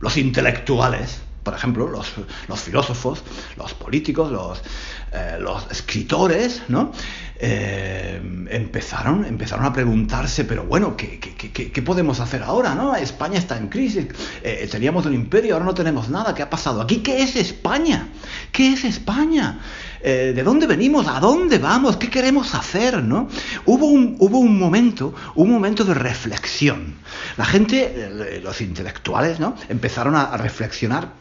los 0.00 0.16
intelectuales, 0.16 1.21
por 1.42 1.54
ejemplo, 1.54 1.88
los, 1.88 2.12
los 2.48 2.60
filósofos, 2.60 3.22
los 3.56 3.74
políticos, 3.74 4.30
los, 4.30 4.62
los 5.40 5.70
escritores, 5.70 6.62
¿no? 6.68 6.92
Eh, 7.44 8.20
empezaron, 8.50 9.24
empezaron 9.24 9.64
a 9.64 9.72
preguntarse, 9.72 10.44
pero 10.44 10.62
bueno, 10.62 10.96
¿qué, 10.96 11.18
qué, 11.18 11.82
podemos 11.82 12.20
hacer 12.20 12.44
ahora? 12.44 12.76
¿no? 12.76 12.94
España 12.94 13.36
está 13.36 13.56
en 13.56 13.66
crisis, 13.66 14.06
eh, 14.44 14.68
teníamos 14.70 15.06
un 15.06 15.14
imperio, 15.14 15.54
ahora 15.54 15.64
no 15.64 15.74
tenemos 15.74 16.08
nada, 16.08 16.36
¿qué 16.36 16.42
ha 16.42 16.48
pasado 16.50 16.80
aquí? 16.80 16.98
¿Qué 16.98 17.20
es 17.20 17.34
España? 17.34 18.10
¿Qué 18.52 18.74
es 18.74 18.84
España? 18.84 19.58
Eh, 20.02 20.32
¿De 20.34 20.42
dónde 20.42 20.66
venimos? 20.66 21.06
¿A 21.06 21.20
dónde 21.20 21.58
vamos? 21.58 21.96
¿Qué 21.96 22.10
queremos 22.10 22.54
hacer? 22.54 23.02
¿no? 23.02 23.28
Hubo, 23.66 23.86
un, 23.86 24.16
hubo 24.18 24.38
un 24.38 24.58
momento, 24.58 25.14
un 25.34 25.50
momento 25.50 25.84
de 25.84 25.94
reflexión. 25.94 26.96
La 27.36 27.44
gente, 27.44 28.40
los 28.42 28.60
intelectuales, 28.60 29.38
¿no? 29.38 29.54
empezaron 29.68 30.16
a 30.16 30.36
reflexionar 30.36 31.12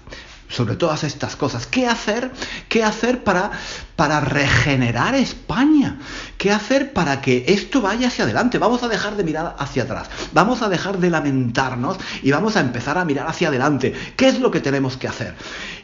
sobre 0.51 0.75
todas 0.75 1.03
estas 1.03 1.35
cosas. 1.35 1.65
¿Qué 1.65 1.87
hacer? 1.87 2.31
¿Qué 2.67 2.83
hacer 2.83 3.23
para, 3.23 3.51
para 3.95 4.19
regenerar 4.19 5.15
España? 5.15 5.99
¿Qué 6.37 6.51
hacer 6.51 6.93
para 6.93 7.21
que 7.21 7.45
esto 7.47 7.81
vaya 7.81 8.09
hacia 8.09 8.25
adelante? 8.25 8.57
Vamos 8.57 8.83
a 8.83 8.89
dejar 8.89 9.15
de 9.15 9.23
mirar 9.23 9.55
hacia 9.57 9.83
atrás. 9.83 10.09
Vamos 10.33 10.61
a 10.61 10.69
dejar 10.69 10.99
de 10.99 11.09
lamentarnos 11.09 11.97
y 12.21 12.31
vamos 12.31 12.57
a 12.57 12.59
empezar 12.59 12.97
a 12.97 13.05
mirar 13.05 13.27
hacia 13.27 13.47
adelante. 13.47 13.93
¿Qué 14.15 14.27
es 14.27 14.39
lo 14.39 14.51
que 14.51 14.59
tenemos 14.59 14.97
que 14.97 15.07
hacer? 15.07 15.35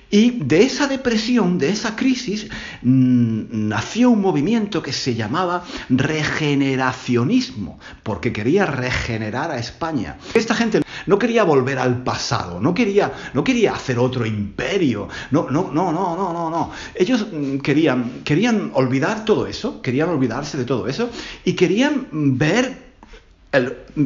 Y 0.09 0.31
de 0.31 0.63
esa 0.63 0.87
depresión, 0.87 1.57
de 1.57 1.69
esa 1.69 1.95
crisis, 1.95 2.47
mm, 2.81 3.67
nació 3.67 4.09
un 4.09 4.21
movimiento 4.21 4.81
que 4.81 4.93
se 4.93 5.15
llamaba 5.15 5.65
regeneracionismo, 5.89 7.79
porque 8.03 8.31
quería 8.31 8.65
regenerar 8.65 9.51
a 9.51 9.59
España. 9.59 10.17
Esta 10.33 10.55
gente 10.55 10.81
no 11.07 11.19
quería 11.19 11.43
volver 11.43 11.77
al 11.77 12.03
pasado, 12.03 12.61
no 12.61 12.73
quería, 12.73 13.11
no 13.33 13.43
quería 13.43 13.73
hacer 13.73 13.99
otro 13.99 14.25
imperio, 14.25 15.09
no, 15.31 15.49
no, 15.49 15.71
no, 15.73 15.91
no, 15.91 16.15
no, 16.15 16.31
no, 16.31 16.49
no. 16.49 16.71
Ellos 16.95 17.27
mm, 17.31 17.57
querían, 17.57 18.21
querían 18.23 18.71
olvidar 18.73 19.25
todo 19.25 19.45
eso, 19.45 19.81
querían 19.81 20.09
olvidarse 20.09 20.57
de 20.57 20.65
todo 20.65 20.87
eso 20.87 21.09
y 21.43 21.53
querían 21.53 22.07
ver 22.11 22.86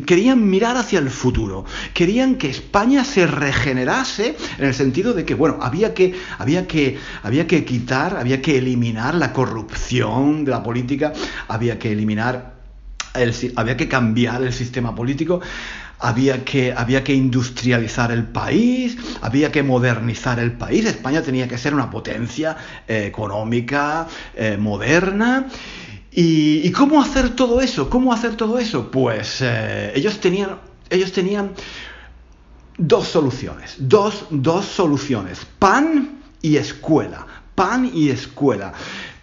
querían 0.06 0.50
mirar 0.50 0.78
hacia 0.78 1.00
el 1.00 1.10
futuro, 1.10 1.66
querían 1.94 2.36
que 2.36 2.50
España 2.50 3.04
se 3.04 3.26
regenerase 3.26 4.36
en 4.58 4.66
el 4.66 4.74
sentido 4.74 5.14
de 5.14 5.26
que, 5.26 5.34
bueno, 5.34 5.58
había 5.62 5.94
que, 5.94 6.14
había 6.38 6.68
que, 6.68 6.98
había 7.24 7.48
que 7.48 7.66
quitar, 7.66 8.18
había 8.18 8.42
que 8.42 8.58
eliminar 8.58 9.16
la 9.16 9.34
corrupción 9.34 10.46
de 10.46 10.52
la 10.52 10.64
política, 10.64 11.14
había 11.48 11.80
que 11.80 11.92
eliminar, 11.92 12.54
el, 13.16 13.34
había 13.56 13.76
que 13.78 13.88
cambiar 13.88 14.44
el 14.44 14.54
sistema 14.54 14.96
político, 14.96 15.42
había 16.00 16.44
que, 16.44 16.74
había 16.76 17.04
que 17.04 17.14
industrializar 17.14 18.12
el 18.12 18.26
país, 18.26 18.98
había 19.22 19.52
que 19.52 19.64
modernizar 19.64 20.40
el 20.40 20.54
país, 20.54 20.86
España 20.86 21.22
tenía 21.22 21.48
que 21.48 21.58
ser 21.58 21.74
una 21.74 21.90
potencia 21.90 22.58
eh, 22.88 23.06
económica 23.08 24.08
eh, 24.36 24.58
moderna 24.58 25.48
¿Y, 26.14 26.70
cómo 26.72 27.02
hacer 27.02 27.36
todo 27.36 27.62
eso? 27.62 27.90
¿Cómo 27.90 28.12
hacer 28.12 28.36
todo 28.36 28.60
eso? 28.60 28.92
Pues 28.92 29.40
eh, 29.42 29.94
ellos, 29.96 30.20
tenían, 30.20 30.58
ellos 30.90 31.14
tenían 31.14 31.52
dos 32.78 33.08
soluciones, 33.08 33.76
dos, 33.78 34.26
dos 34.30 34.66
soluciones, 34.66 35.40
pan 35.58 36.22
y 36.42 36.58
escuela, 36.58 37.26
pan 37.56 37.90
y 37.94 38.10
escuela. 38.10 38.74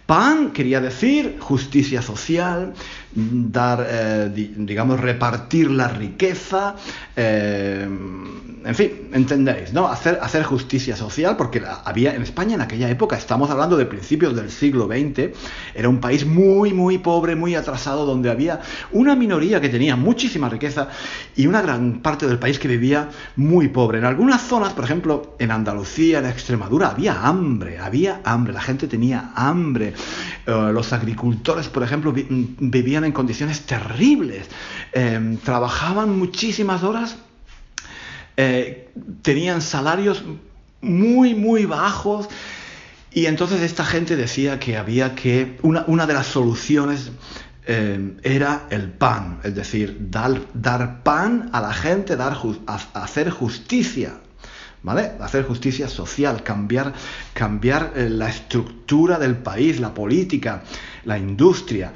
PAN 0.09 0.53
quería 0.53 0.81
decir 0.81 1.37
justicia 1.39 2.01
social, 2.01 2.73
dar, 3.13 3.85
eh, 3.89 4.31
digamos, 4.57 4.99
repartir 4.99 5.71
la 5.71 5.87
riqueza, 5.87 6.75
eh, 7.15 7.87
en 8.65 8.75
fin, 8.75 8.91
entendéis, 9.13 9.73
¿no? 9.73 9.87
Hacer, 9.87 10.19
hacer 10.21 10.43
justicia 10.43 10.95
social, 10.95 11.37
porque 11.37 11.63
había 11.85 12.13
en 12.13 12.21
España 12.21 12.55
en 12.55 12.61
aquella 12.61 12.89
época, 12.89 13.15
estamos 13.15 13.49
hablando 13.49 13.77
de 13.77 13.85
principios 13.85 14.35
del 14.35 14.51
siglo 14.51 14.87
XX, 14.87 15.29
era 15.73 15.87
un 15.87 15.99
país 15.99 16.25
muy, 16.25 16.73
muy 16.73 16.97
pobre, 16.97 17.35
muy 17.35 17.55
atrasado, 17.55 18.05
donde 18.05 18.29
había 18.29 18.59
una 18.91 19.15
minoría 19.15 19.61
que 19.61 19.69
tenía 19.69 19.95
muchísima 19.95 20.49
riqueza 20.49 20.89
y 21.35 21.47
una 21.47 21.61
gran 21.61 22.01
parte 22.01 22.27
del 22.27 22.37
país 22.37 22.59
que 22.59 22.67
vivía 22.67 23.09
muy 23.37 23.69
pobre. 23.69 23.99
En 23.99 24.05
algunas 24.05 24.41
zonas, 24.41 24.73
por 24.73 24.83
ejemplo, 24.83 25.35
en 25.39 25.51
Andalucía, 25.51 26.19
en 26.19 26.25
Extremadura, 26.25 26.89
había 26.89 27.21
hambre, 27.21 27.79
había 27.79 28.21
hambre, 28.25 28.53
la 28.53 28.61
gente 28.61 28.87
tenía 28.87 29.31
hambre. 29.35 29.93
Eh, 30.45 30.71
los 30.73 30.91
agricultores, 30.91 31.69
por 31.69 31.83
ejemplo, 31.83 32.13
vivían 32.13 32.98
en 33.05 33.11
condiciones 33.11 33.61
terribles, 33.61 34.47
em, 34.91 35.37
trabajaban 35.37 36.17
muchísimas 36.17 36.83
horas, 36.83 37.17
eh, 38.37 38.89
tenían 39.21 39.61
salarios 39.61 40.23
muy, 40.81 41.35
muy 41.35 41.65
bajos. 41.65 42.29
Y 43.11 43.25
entonces 43.25 43.61
esta 43.61 43.83
gente 43.85 44.15
decía 44.15 44.59
que 44.59 44.77
había 44.77 45.15
que, 45.15 45.57
una, 45.63 46.05
de 46.05 46.13
las 46.13 46.27
soluciones 46.27 47.11
em, 47.65 48.17
era 48.23 48.67
el 48.69 48.89
pan, 48.89 49.39
es 49.43 49.55
decir, 49.55 49.97
dar, 50.09 50.41
dar 50.53 51.03
pan 51.03 51.49
a 51.53 51.61
la 51.61 51.73
gente, 51.73 52.15
dar, 52.15 52.37
hacer 52.93 53.29
justicia 53.29 54.13
¿vale? 54.83 55.11
Hacer 55.19 55.45
justicia 55.45 55.87
social, 55.87 56.43
cambiar, 56.43 56.93
cambiar 57.33 57.93
eh, 57.95 58.09
la 58.09 58.29
estructura 58.29 59.19
del 59.19 59.35
país, 59.37 59.79
la 59.79 59.93
política, 59.93 60.63
la 61.05 61.17
industria. 61.17 61.91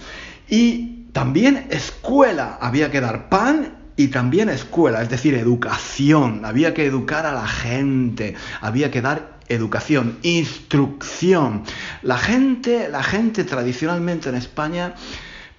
Y 0.50 1.06
también 1.12 1.68
escuela, 1.70 2.58
había 2.62 2.92
que 2.92 3.02
dar 3.02 3.30
pan 3.30 3.78
y 3.96 4.08
también 4.08 4.50
escuela, 4.50 5.02
es 5.02 5.10
decir, 5.10 5.36
educación, 5.36 6.46
había 6.46 6.74
que 6.74 6.86
educar 6.86 7.26
a 7.26 7.34
la 7.34 7.48
gente, 7.48 8.36
había 8.62 8.90
que 8.90 9.02
dar 9.02 9.38
educación, 9.48 10.18
instrucción. 10.24 11.64
La 12.02 12.18
gente, 12.18 12.90
la 12.90 13.04
gente 13.04 13.44
tradicionalmente 13.44 14.30
en 14.30 14.36
España 14.36 14.96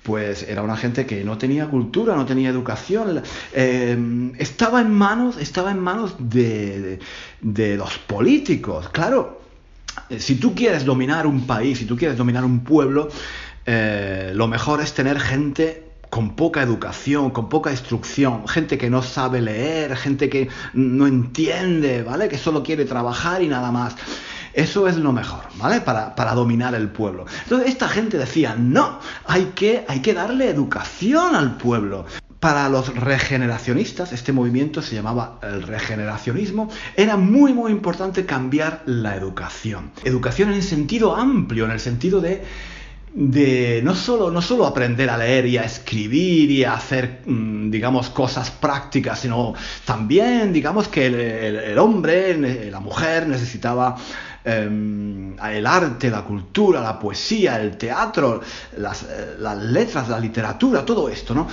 pues 0.02 0.42
era 0.42 0.60
una 0.62 0.76
gente 0.76 1.06
que 1.06 1.24
no 1.24 1.38
tenía 1.38 1.66
cultura, 1.66 2.14
no 2.14 2.26
tenía 2.26 2.50
educación, 2.50 3.22
eh, 3.54 4.32
estaba 4.38 4.82
en 4.82 4.90
manos, 4.92 5.38
estaba 5.38 5.70
en 5.70 5.78
manos 5.78 6.16
de, 6.18 6.98
de 7.40 7.76
los 7.78 7.96
políticos. 8.00 8.90
Claro, 8.90 9.40
si 10.18 10.34
tú 10.34 10.54
quieres 10.54 10.84
dominar 10.84 11.26
un 11.26 11.46
país, 11.46 11.78
si 11.78 11.86
tú 11.86 11.96
quieres 11.96 12.18
dominar 12.18 12.44
un 12.44 12.60
pueblo, 12.60 13.08
eh, 13.66 14.32
lo 14.34 14.48
mejor 14.48 14.80
es 14.80 14.94
tener 14.94 15.20
gente 15.20 15.84
con 16.14 16.36
poca 16.36 16.62
educación, 16.62 17.30
con 17.30 17.48
poca 17.48 17.72
instrucción, 17.72 18.46
gente 18.46 18.78
que 18.78 18.88
no 18.88 19.02
sabe 19.02 19.40
leer, 19.40 19.96
gente 19.96 20.28
que 20.28 20.48
no 20.72 21.08
entiende, 21.08 22.04
¿vale? 22.04 22.28
Que 22.28 22.38
solo 22.38 22.62
quiere 22.62 22.84
trabajar 22.84 23.42
y 23.42 23.48
nada 23.48 23.72
más. 23.72 23.96
Eso 24.52 24.86
es 24.86 24.96
lo 24.96 25.12
mejor, 25.12 25.40
¿vale? 25.56 25.80
Para, 25.80 26.34
dominar 26.34 26.76
el 26.76 26.88
pueblo. 26.88 27.26
Entonces 27.42 27.68
esta 27.68 27.88
gente 27.88 28.16
decía, 28.16 28.54
no, 28.56 29.00
hay 29.26 29.46
que, 29.56 29.84
hay 29.88 30.02
que 30.02 30.14
darle 30.14 30.48
educación 30.48 31.34
al 31.34 31.56
pueblo. 31.56 32.06
Para 32.38 32.68
los 32.68 32.94
regeneracionistas, 32.94 34.12
este 34.12 34.32
movimiento 34.32 34.82
se 34.82 34.94
llamaba 34.94 35.40
el 35.42 35.62
regeneracionismo, 35.64 36.70
era 36.94 37.16
muy 37.16 37.54
muy 37.54 37.72
importante 37.72 38.24
cambiar 38.26 38.82
la 38.86 39.16
educación. 39.16 39.90
Educación 40.04 40.50
en 40.50 40.56
el 40.56 40.62
sentido 40.62 41.16
amplio, 41.16 41.64
en 41.64 41.72
el 41.72 41.80
sentido 41.80 42.20
de 42.20 42.44
de 43.14 43.80
no 43.84 43.94
solo, 43.94 44.28
no 44.32 44.42
solo 44.42 44.66
aprender 44.66 45.08
a 45.08 45.16
leer 45.16 45.46
y 45.46 45.56
a 45.56 45.62
escribir 45.62 46.50
y 46.50 46.64
a 46.64 46.74
hacer, 46.74 47.20
mm, 47.24 47.70
digamos, 47.70 48.10
cosas 48.10 48.50
prácticas, 48.50 49.20
sino 49.20 49.54
también, 49.84 50.52
digamos, 50.52 50.88
que 50.88 51.06
el, 51.06 51.78
hombre, 51.78 52.70
la 52.70 52.80
mujer 52.80 53.28
necesitaba 53.28 53.94
em, 54.44 55.38
el 55.38 55.66
arte, 55.66 56.10
la 56.10 56.22
cultura, 56.22 56.80
la 56.82 56.98
poesía, 56.98 57.60
el 57.60 57.76
teatro, 57.78 58.40
las, 58.76 59.04
eh, 59.04 59.36
las 59.38 59.58
letras, 59.58 60.08
la 60.08 60.18
literatura, 60.18 60.84
todo 60.84 61.08
esto, 61.08 61.34
¿no? 61.34 61.46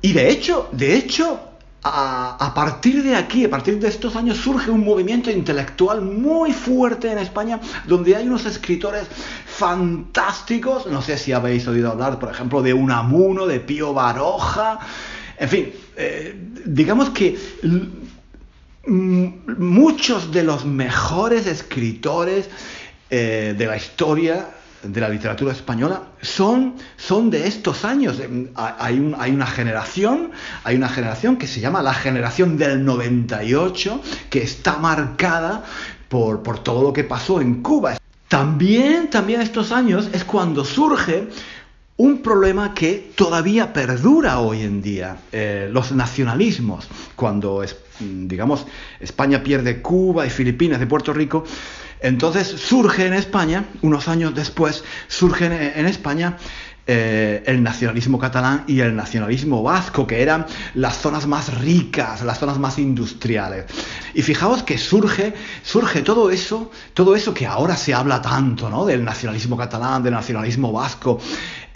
Y 0.00 0.12
de 0.12 0.30
hecho, 0.30 0.68
de 0.72 0.94
hecho, 0.94 1.55
a, 1.82 2.52
partir 2.54 3.02
de 3.02 3.14
aquí, 3.14 3.44
a 3.44 3.50
partir 3.50 3.78
de 3.78 3.88
estos 3.88 4.16
años, 4.16 4.38
surge 4.38 4.70
un 4.70 4.84
movimiento 4.84 5.30
intelectual 5.30 6.02
muy 6.02 6.52
fuerte 6.52 7.12
en 7.12 7.18
España, 7.18 7.60
donde 7.86 8.16
hay 8.16 8.26
unos 8.26 8.44
escritores 8.44 9.06
fantásticos, 9.46 10.86
no 10.86 11.00
sé 11.00 11.16
si 11.16 11.32
habéis 11.32 11.66
oído 11.68 11.92
hablar, 11.92 12.18
por 12.18 12.30
ejemplo, 12.30 12.62
de 12.62 12.74
Unamuno, 12.74 13.46
de 13.46 13.60
Pío 13.60 13.94
Baroja, 13.94 14.80
en 15.38 15.48
fin, 15.48 15.72
eh, 15.96 16.34
digamos 16.64 17.10
que 17.10 17.38
muchos 18.86 20.32
de 20.32 20.42
los 20.42 20.64
mejores 20.64 21.46
escritores 21.46 22.48
eh, 23.10 23.54
de 23.56 23.66
la 23.66 23.76
historia 23.76 24.55
de 24.82 25.00
la 25.00 25.08
literatura 25.08 25.52
española 25.52 26.02
son, 26.20 26.74
son 26.96 27.30
de 27.30 27.46
estos 27.46 27.84
años. 27.84 28.20
Em, 28.20 28.48
hay, 28.54 29.14
hay, 29.18 29.30
una 29.30 29.46
generación, 29.46 30.30
hay 30.64 30.76
una 30.76 30.88
generación 30.88 31.36
que 31.36 31.46
se 31.46 31.60
llama 31.60 31.82
la 31.82 31.94
generación 31.94 32.56
del 32.56 32.84
98, 32.84 34.00
que 34.30 34.42
está 34.42 34.78
marcada 34.78 35.64
por, 36.08 36.42
por 36.42 36.58
todo 36.60 36.82
lo 36.82 36.92
que 36.92 37.04
pasó 37.04 37.40
en 37.40 37.62
Cuba. 37.62 37.98
También, 38.28 39.08
también 39.08 39.40
estos 39.40 39.72
años 39.72 40.08
es 40.12 40.24
cuando 40.24 40.64
surge 40.64 41.28
un 41.98 42.18
problema 42.18 42.74
que 42.74 43.10
todavía 43.14 43.72
perdura 43.72 44.40
hoy 44.40 44.62
en 44.62 44.82
día, 44.82 45.18
eh, 45.32 45.68
los 45.72 45.92
nacionalismos. 45.92 46.88
Cuando, 47.14 47.64
digamos, 48.00 48.66
España 49.00 49.42
pierde 49.42 49.80
Cuba 49.80 50.26
y 50.26 50.30
Filipinas 50.30 50.78
de 50.78 50.86
Puerto 50.86 51.12
Rico, 51.14 51.44
entonces 52.00 52.46
surge 52.46 53.06
en 53.06 53.14
España, 53.14 53.64
unos 53.82 54.08
años 54.08 54.34
después, 54.34 54.84
surge 55.08 55.46
en 55.46 55.86
España 55.86 56.36
eh, 56.88 57.42
el 57.46 57.64
nacionalismo 57.64 58.16
catalán 58.16 58.62
y 58.68 58.78
el 58.78 58.94
nacionalismo 58.94 59.60
vasco, 59.60 60.06
que 60.06 60.22
eran 60.22 60.46
las 60.74 60.96
zonas 60.96 61.26
más 61.26 61.52
ricas, 61.58 62.22
las 62.22 62.38
zonas 62.38 62.60
más 62.60 62.78
industriales. 62.78 63.64
Y 64.14 64.22
fijaos 64.22 64.62
que 64.62 64.78
surge, 64.78 65.34
surge 65.64 66.02
todo 66.02 66.30
eso, 66.30 66.70
todo 66.94 67.16
eso 67.16 67.34
que 67.34 67.44
ahora 67.44 67.76
se 67.76 67.92
habla 67.92 68.22
tanto, 68.22 68.70
¿no? 68.70 68.86
Del 68.86 69.02
nacionalismo 69.02 69.56
catalán, 69.56 70.04
del 70.04 70.12
nacionalismo 70.12 70.70
vasco, 70.70 71.18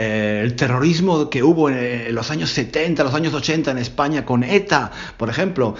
eh, 0.02 0.40
el 0.42 0.56
terrorismo 0.56 1.28
que 1.28 1.42
hubo 1.42 1.68
en, 1.68 2.14
los 2.14 2.30
años 2.30 2.48
70, 2.48 3.04
los 3.04 3.12
años 3.12 3.34
80 3.34 3.72
en 3.72 3.76
España 3.76 4.24
con 4.24 4.42
ETA, 4.42 4.90
por 5.18 5.28
ejemplo, 5.28 5.74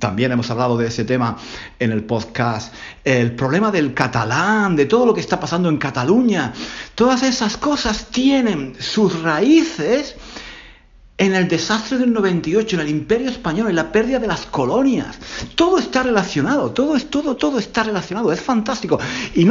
también 0.00 0.32
hemos 0.32 0.50
hablado 0.50 0.76
de 0.76 0.88
ese 0.88 1.04
tema 1.04 1.36
en 1.78 1.92
el 1.92 2.02
podcast, 2.02 2.74
el 3.04 3.36
problema 3.36 3.70
del 3.70 3.94
catalán, 3.94 4.74
de 4.74 4.86
todo 4.86 5.06
lo 5.06 5.14
que 5.14 5.20
está 5.20 5.38
pasando 5.38 5.68
en 5.68 5.76
Cataluña, 5.76 6.52
todas 6.96 7.22
esas 7.22 7.56
cosas 7.56 8.06
tienen 8.10 8.74
sus 8.80 9.22
raíces 9.22 10.16
en 11.16 11.36
el 11.36 11.46
desastre 11.46 11.98
del 11.98 12.12
98, 12.12 12.74
en 12.74 12.82
el 12.82 12.88
imperio 12.88 13.30
español, 13.30 13.68
en 13.68 13.76
la 13.76 13.92
pérdida 13.92 14.18
de 14.18 14.26
las 14.26 14.46
colonias. 14.46 15.16
Todo 15.54 15.78
está 15.78 16.02
relacionado, 16.02 16.72
todo 16.72 16.96
es 16.96 17.08
todo, 17.08 17.36
todo 17.36 17.60
está 17.60 17.84
relacionado, 17.84 18.32
es 18.32 18.40
fantástico. 18.40 18.98
Y 19.36 19.44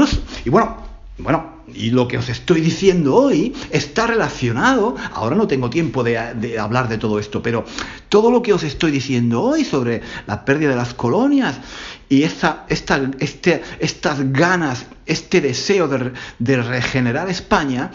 bueno, 0.49 0.96
bueno, 1.19 1.57
y 1.73 1.89
lo 1.89 2.07
que 2.07 2.17
os 2.17 2.29
estoy 2.29 2.61
diciendo 2.61 3.15
hoy 3.15 3.53
está 3.71 4.05
relacionado, 4.07 4.95
ahora 5.13 5.35
no 5.35 5.47
tengo 5.47 5.69
tiempo 5.69 6.03
de, 6.03 6.59
hablar 6.59 6.87
de 6.89 6.97
todo 6.97 7.19
esto, 7.19 7.41
pero 7.41 7.65
todo 8.09 8.29
lo 8.29 8.41
que 8.41 8.53
os 8.53 8.63
estoy 8.63 8.91
diciendo 8.91 9.41
hoy 9.41 9.65
sobre 9.65 10.01
la 10.27 10.45
pérdida 10.45 10.69
de 10.69 10.75
las 10.75 10.93
colonias 10.93 11.59
y 12.07 12.23
esta, 12.23 12.65
esta, 12.69 13.09
este, 13.19 13.63
estas 13.79 14.31
ganas, 14.31 14.85
este 15.05 15.41
deseo 15.41 15.87
de, 15.87 16.13
de 16.39 16.61
regenerar 16.61 17.29
España, 17.29 17.91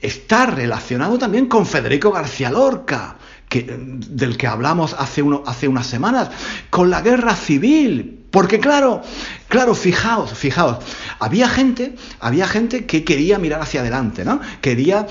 está 0.00 0.46
relacionado 0.46 1.18
también 1.18 1.46
con 1.46 1.66
Federico 1.66 2.10
García 2.12 2.50
Lorca, 2.50 3.16
que, 3.48 3.76
del 3.78 4.36
que 4.36 4.46
hablamos 4.46 4.94
hace, 4.98 5.22
uno, 5.22 5.42
hace 5.46 5.68
unas 5.68 5.86
semanas, 5.86 6.30
con 6.70 6.90
la 6.90 7.02
guerra 7.02 7.36
civil, 7.36 8.23
porque 8.34 8.58
claro, 8.58 9.00
claro, 9.46 9.76
fijaos, 9.76 10.36
fijaos, 10.36 10.78
había 11.20 11.48
gente, 11.48 11.94
había 12.18 12.48
gente 12.48 12.84
que 12.84 13.04
quería 13.04 13.38
mirar 13.38 13.62
hacia 13.62 13.80
adelante, 13.80 14.24
¿no? 14.24 14.40
Quería 14.60 15.06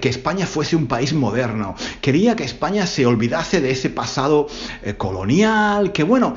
que 0.00 0.08
España 0.08 0.46
fuese 0.46 0.74
un 0.74 0.88
país 0.88 1.12
moderno, 1.12 1.76
quería 2.00 2.34
que 2.34 2.42
España 2.42 2.88
se 2.88 3.06
olvidase 3.06 3.60
de 3.60 3.70
ese 3.70 3.88
pasado 3.88 4.48
eh, 4.82 4.94
colonial, 4.96 5.92
que 5.92 6.02
bueno, 6.02 6.34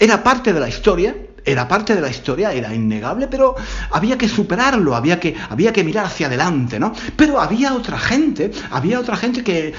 era 0.00 0.24
parte 0.24 0.52
de 0.52 0.58
la 0.58 0.68
historia, 0.68 1.14
era 1.44 1.68
parte 1.68 1.94
de 1.94 2.00
la 2.00 2.10
historia, 2.10 2.52
era 2.52 2.74
innegable, 2.74 3.28
pero 3.28 3.54
había 3.92 4.18
que 4.18 4.28
superarlo, 4.28 4.96
había 4.96 5.20
que, 5.20 5.36
había 5.48 5.72
que 5.72 5.84
mirar 5.84 6.06
hacia 6.06 6.26
adelante, 6.26 6.80
¿no? 6.80 6.92
Pero 7.14 7.40
había 7.40 7.74
otra 7.74 8.00
gente, 8.00 8.50
había 8.72 8.98
otra 8.98 9.16
gente 9.16 9.44
que, 9.44 9.74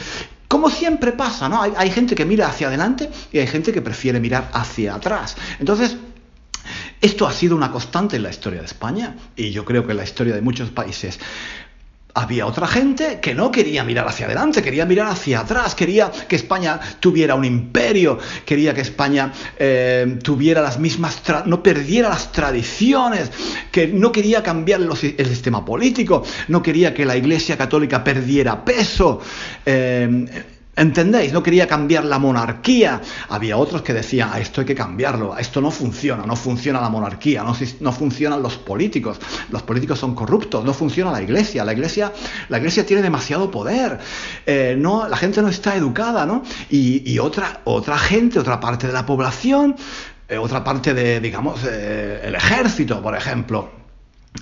como 0.52 0.70
siempre 0.70 1.14
pasa, 1.14 1.48
¿no? 1.48 1.62
Hay, 1.62 1.90
gente 1.92 2.14
que 2.14 2.26
mira 2.26 2.48
hacia 2.48 2.68
adelante 2.68 3.10
y 3.32 3.40
hay 3.40 3.48
gente 3.48 3.72
que 3.72 3.82
prefiere 3.82 4.20
mirar 4.20 4.50
hacia 4.52 4.96
atrás. 4.96 5.38
Entonces, 5.60 5.96
Esto 7.00 7.26
ha 7.26 7.32
sido 7.32 7.56
una 7.56 7.72
constante 7.72 8.18
en 8.18 8.24
la 8.24 8.30
historia 8.30 8.60
de 8.60 8.66
España 8.66 9.16
y 9.36 9.52
yo 9.52 9.66
creo 9.66 9.86
que 9.86 9.92
en 9.92 9.98
la 9.98 10.04
historia 10.04 10.36
de 10.36 10.42
muchos 10.42 10.70
países 10.70 11.20
había 12.14 12.46
otra 12.46 12.68
gente 12.68 13.20
que 13.22 13.34
no 13.34 13.52
quería 13.52 13.84
mirar 13.84 14.08
hacia 14.08 14.26
adelante, 14.26 14.62
quería 14.62 14.86
mirar 14.86 15.08
hacia 15.08 15.42
atrás, 15.42 15.76
quería 15.76 16.12
que 16.28 16.36
España 16.36 16.80
tuviera 17.00 17.36
un 17.36 17.46
imperio, 17.46 18.18
quería 18.46 18.74
que 18.74 18.82
España 18.82 19.32
eh, 19.58 20.20
tuviera 20.24 20.62
las 20.62 20.80
mismas, 20.80 21.22
no 21.46 21.64
perdiera 21.64 22.10
las 22.10 22.32
tradiciones, 22.32 23.32
que 23.72 23.88
no 23.88 24.12
quería 24.12 24.44
cambiar 24.44 24.82
el 24.82 25.28
sistema 25.28 25.64
político, 25.64 26.24
no 26.48 26.62
quería 26.62 26.94
que 26.94 27.06
la 27.06 27.16
Iglesia 27.16 27.58
Católica 27.58 28.04
perdiera 28.04 28.64
peso. 28.64 29.22
Eh, 29.66 30.28
¿Entendéis? 30.76 31.34
No 31.34 31.44
quería 31.44 31.68
cambiar 31.68 32.06
la 32.06 32.18
monarquía. 32.18 33.02
Había 33.28 33.58
otros 33.58 33.82
que 33.82 33.94
decían, 33.94 34.30
a 34.32 34.40
esto 34.40 34.62
hay 34.62 34.68
que 34.68 34.76
cambiarlo, 34.76 35.38
esto 35.38 35.60
no 35.60 35.70
funciona, 35.70 36.26
no 36.26 36.36
funciona 36.38 36.80
la 36.80 36.90
monarquía, 36.90 37.44
no, 37.44 37.54
no, 37.82 37.92
funcionan 37.92 38.42
los 38.42 38.58
políticos, 38.58 39.20
los 39.50 39.64
políticos 39.64 40.00
son 40.00 40.16
corruptos, 40.16 40.64
no 40.64 40.74
funciona 40.74 41.12
la 41.12 41.22
iglesia, 41.22 41.66
la 41.66 41.74
iglesia, 41.74 42.14
la 42.48 42.58
iglesia 42.58 42.86
tiene 42.86 43.02
demasiado 43.02 43.52
poder, 43.52 44.00
eh, 44.46 44.76
no, 44.78 45.10
la 45.10 45.18
gente 45.18 45.42
no 45.42 45.50
está 45.50 45.76
educada, 45.76 46.26
¿no? 46.26 46.44
Y, 46.70 47.20
otra, 47.20 47.62
otra 47.66 47.98
gente, 47.98 48.40
otra 48.40 48.60
parte 48.60 48.88
de 48.88 48.94
la 48.94 49.06
población, 49.06 49.76
eh, 50.30 50.38
otra 50.38 50.64
parte 50.64 50.94
de, 50.94 51.20
digamos, 51.20 51.60
eh, 51.66 52.22
el 52.24 52.36
ejército, 52.36 53.02
por 53.02 53.16
ejemplo, 53.16 53.81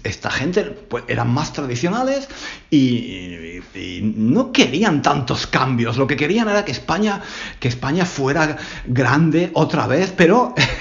esta 0.03 0.29
gente 0.29 0.63
pues, 0.63 1.03
eran 1.07 1.33
más 1.33 1.53
tradicionales 1.53 2.29
y, 2.69 3.59
no 4.01 4.51
querían 4.51 5.01
tantos 5.01 5.47
cambios. 5.47 5.97
Lo 5.97 6.07
que 6.07 6.15
querían 6.15 6.49
era 6.49 6.65
que 6.65 6.71
España, 6.71 7.21
que 7.59 7.67
España 7.67 8.05
fuera 8.05 8.57
grande 8.85 9.51
otra 9.53 9.87
vez, 9.87 10.13
pero 10.15 10.53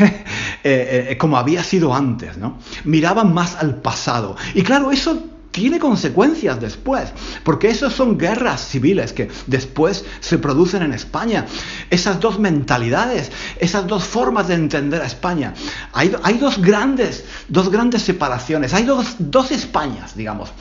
eh, 0.64 1.08
eh, 1.10 1.18
como 1.18 1.36
había 1.36 1.62
sido 1.64 1.94
antes. 1.94 2.38
¿no? 2.38 2.58
Miraban 2.84 3.34
más 3.34 3.56
al 3.56 3.76
pasado. 3.76 4.36
Y 4.54 4.62
claro, 4.62 4.90
eso 4.90 5.38
tiene 5.50 5.78
consecuencias 5.78 6.61
después, 6.61 7.12
porque 7.42 7.68
esas 7.68 7.92
son 7.92 8.18
guerras 8.18 8.68
civiles 8.68 9.12
que 9.12 9.28
después 9.46 10.04
se 10.20 10.38
producen 10.38 10.82
en 10.82 10.92
España. 10.92 11.46
Esas 11.90 12.20
dos 12.20 12.38
mentalidades, 12.38 13.32
esas 13.58 13.87
dos 13.87 14.04
formas 14.04 14.48
de 14.48 14.54
entender 14.54 15.02
a 15.02 15.06
España. 15.06 15.54
Hay, 15.92 16.38
dos, 16.38 16.58
grandes, 16.61 17.24
dos 17.48 17.70
grandes 17.70 18.02
separaciones, 18.02 18.74
hay 18.74 18.84
dos, 18.84 19.16
dos 19.18 19.50
Españas, 19.50 20.14
digamos. 20.16 20.52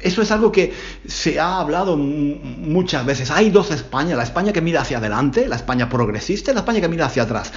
Eso 0.00 0.20
es 0.20 0.32
algo 0.32 0.50
que 0.50 0.74
se 1.06 1.38
ha 1.38 1.58
hablado 1.58 1.96
muchas 1.96 3.06
veces. 3.06 3.30
Hay 3.30 3.50
dos 3.50 3.70
Españas, 3.70 4.16
la 4.16 4.24
España 4.24 4.52
que 4.52 4.60
mira 4.60 4.80
hacia 4.80 4.98
adelante, 4.98 5.46
la 5.46 5.56
España 5.56 5.88
progresista 5.88 6.50
y 6.50 6.54
la 6.54 6.60
España 6.60 6.80
que 6.80 6.88
mira 6.88 7.06
hacia 7.06 7.22
atrás. 7.22 7.52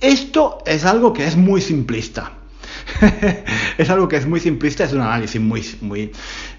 Esto 0.00 0.58
es 0.64 0.84
algo 0.84 1.12
que 1.12 1.26
es 1.26 1.36
muy 1.36 1.60
simplista. 1.60 2.43
es 3.78 3.90
algo 3.90 4.08
que 4.08 4.16
es 4.16 4.26
muy 4.26 4.40
simplista, 4.40 4.84
es 4.84 4.92
un 4.92 5.00
análisis 5.00 5.40
muy, 5.40 5.64
muy, 5.80 6.12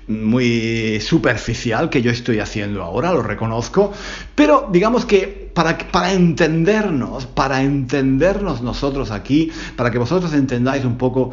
muy 0.08 1.00
superficial 1.02 1.90
que 1.90 2.02
yo 2.02 2.12
estoy 2.12 2.40
haciendo 2.40 2.84
ahora, 2.84 3.14
lo 3.14 3.22
reconozco, 3.22 3.94
pero 4.36 4.70
digamos 4.72 5.06
que 5.06 5.52
para, 5.54 5.78
para 5.78 6.14
entendernos, 6.14 7.26
para 7.26 7.62
entendernos 7.62 8.62
nosotros 8.62 9.12
aquí, 9.12 9.52
para 9.76 9.92
que 9.92 9.98
vosotros 9.98 10.34
entendáis 10.34 10.86
un 10.86 10.98
poco 10.98 11.32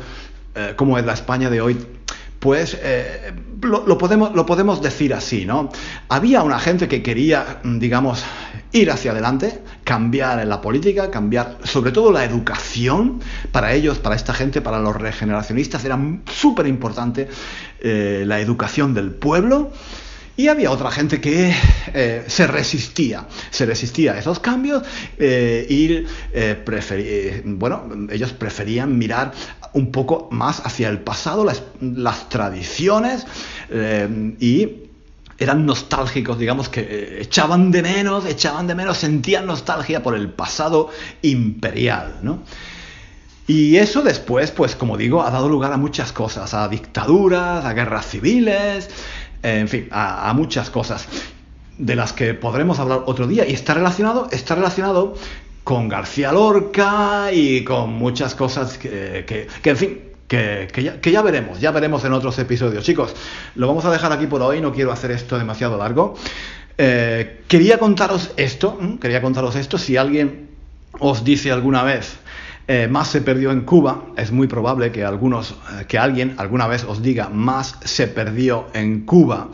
eh, 0.55 0.74
cómo 0.76 0.98
es 0.98 1.05
la 1.05 1.14
España 1.14 1.50
de 1.50 1.61
hoy, 1.61 1.76
pues 2.38 2.76
eh, 2.83 3.33
lo, 3.62 3.98
podemos, 3.98 4.35
lo 4.35 4.44
podemos 4.44 4.83
decir 4.83 5.14
así, 5.14 5.46
¿no? 5.46 5.70
Había 6.09 6.42
una 6.42 6.59
gente 6.59 6.88
que 6.88 7.02
quería, 7.02 7.61
digamos, 7.62 8.24
ir 8.73 8.91
hacia 8.91 9.13
adelante, 9.13 9.61
cambiar 9.85 10.41
en 10.41 10.49
la 10.49 10.61
política, 10.61 11.11
cambiar 11.11 11.59
sobre 11.65 11.93
todo 11.93 12.11
la 12.11 12.25
educación. 12.25 13.21
Para 13.53 13.75
ellos, 13.75 13.99
para 13.99 14.17
esta 14.17 14.33
gente, 14.33 14.61
para 14.61 14.81
los 14.81 14.97
regeneracionistas, 14.97 15.85
era 15.85 15.99
súper 16.31 16.67
importante 16.67 17.29
eh, 17.81 18.25
la 18.27 18.41
educación 18.41 18.95
del 18.95 19.11
pueblo. 19.11 19.73
Y 20.35 20.49
había 20.49 20.71
otra 20.71 20.91
gente 20.91 21.21
que 21.21 21.55
eh, 21.93 22.25
se 22.27 22.47
resistía, 22.47 23.27
se 23.51 23.67
resistía 23.67 24.15
a 24.15 24.19
esos 24.19 24.39
cambios 24.41 24.83
eh, 25.19 25.67
y 25.69 26.07
bueno, 27.45 28.09
ellos 28.11 28.33
preferían 28.33 28.97
mirar 28.97 29.33
un 29.75 29.93
poco 29.93 30.29
más 30.31 30.65
hacia 30.65 30.89
el 30.89 31.01
pasado, 31.01 31.45
las, 31.45 31.63
las 31.83 32.31
tradiciones 32.31 33.27
y 34.41 34.91
eran 35.38 35.66
nostálgicos, 35.66 36.38
digamos 36.38 36.68
que 36.68 36.81
eh, 36.81 37.23
echaban 37.23 37.71
de 37.71 37.83
menos, 37.83 38.27
echaban 38.27 38.66
de 38.66 38.75
menos, 38.75 38.99
sentían 38.99 39.47
nostalgia 39.47 40.03
por 40.03 40.14
el 40.14 40.29
pasado 40.29 40.90
imperial, 41.23 42.18
¿no? 42.23 42.40
Y 43.47 43.77
eso 43.77 44.03
después, 44.03 44.51
pues 44.53 44.77
como 44.77 44.97
digo, 44.97 45.23
ha 45.23 45.31
dado 45.31 45.49
lugar 45.49 45.73
a 45.73 45.77
muchas 45.77 46.12
cosas, 46.12 46.55
a 46.55 46.68
dictaduras, 46.68 47.64
a 47.64 47.73
guerras 47.73 48.07
civiles, 48.07 48.88
en 49.42 49.68
fin, 49.68 49.88
a, 49.90 50.33
muchas 50.35 50.71
cosas 50.71 51.09
de 51.77 51.97
las 51.97 52.12
que 52.12 52.35
podremos 52.35 52.79
hablar 52.79 53.03
otro 53.07 53.27
día. 53.27 53.47
Y 53.47 53.53
está 53.53 53.75
relacionado, 53.75 54.29
está 54.31 54.55
relacionado 54.55 55.14
con 55.64 55.88
García 55.88 56.33
Lorca 56.33 57.33
y 57.33 57.64
con 57.64 57.92
muchas 57.95 58.37
cosas 58.37 58.79
que, 58.79 59.49
que 59.62 59.71
en 59.71 59.77
fin, 59.77 60.12
que, 60.33 61.11
ya, 61.12 61.23
veremos, 61.23 61.61
ya 61.61 61.71
veremos 61.73 62.05
en 62.05 62.12
otros 62.14 62.38
episodios. 62.38 62.85
Chicos, 62.85 63.14
lo 63.55 63.66
vamos 63.66 63.85
a 63.85 63.90
dejar 63.90 64.12
aquí 64.12 64.27
por 64.27 64.40
hoy, 64.40 64.62
no 64.62 64.73
quiero 64.73 64.90
hacer 64.90 65.11
esto 65.11 65.38
demasiado 65.38 65.77
largo. 65.77 66.14
Eh, 66.79 67.42
quería 67.49 67.79
contaros 67.79 68.31
esto, 68.38 68.79
quería 68.99 69.21
contaros 69.21 69.57
esto, 69.57 69.77
si 69.77 69.99
alguien 69.99 70.49
os 70.99 71.23
dice 71.23 71.53
alguna 71.53 71.83
vez, 71.83 72.16
eh, 72.66 72.88
más 72.88 73.09
se 73.09 73.21
perdió 73.21 73.51
en 73.51 73.62
Cuba, 73.62 74.07
es 74.16 74.33
muy 74.33 74.47
probable 74.47 74.90
que, 74.90 75.05
algunos, 75.05 75.51
eh, 75.51 75.85
que 75.87 75.99
alguien 75.99 76.35
alguna 76.38 76.66
vez 76.66 76.85
os 76.85 77.03
diga, 77.03 77.29
más 77.29 77.77
se 77.85 78.07
perdió 78.07 78.68
en 78.73 79.05
Cuba, 79.05 79.51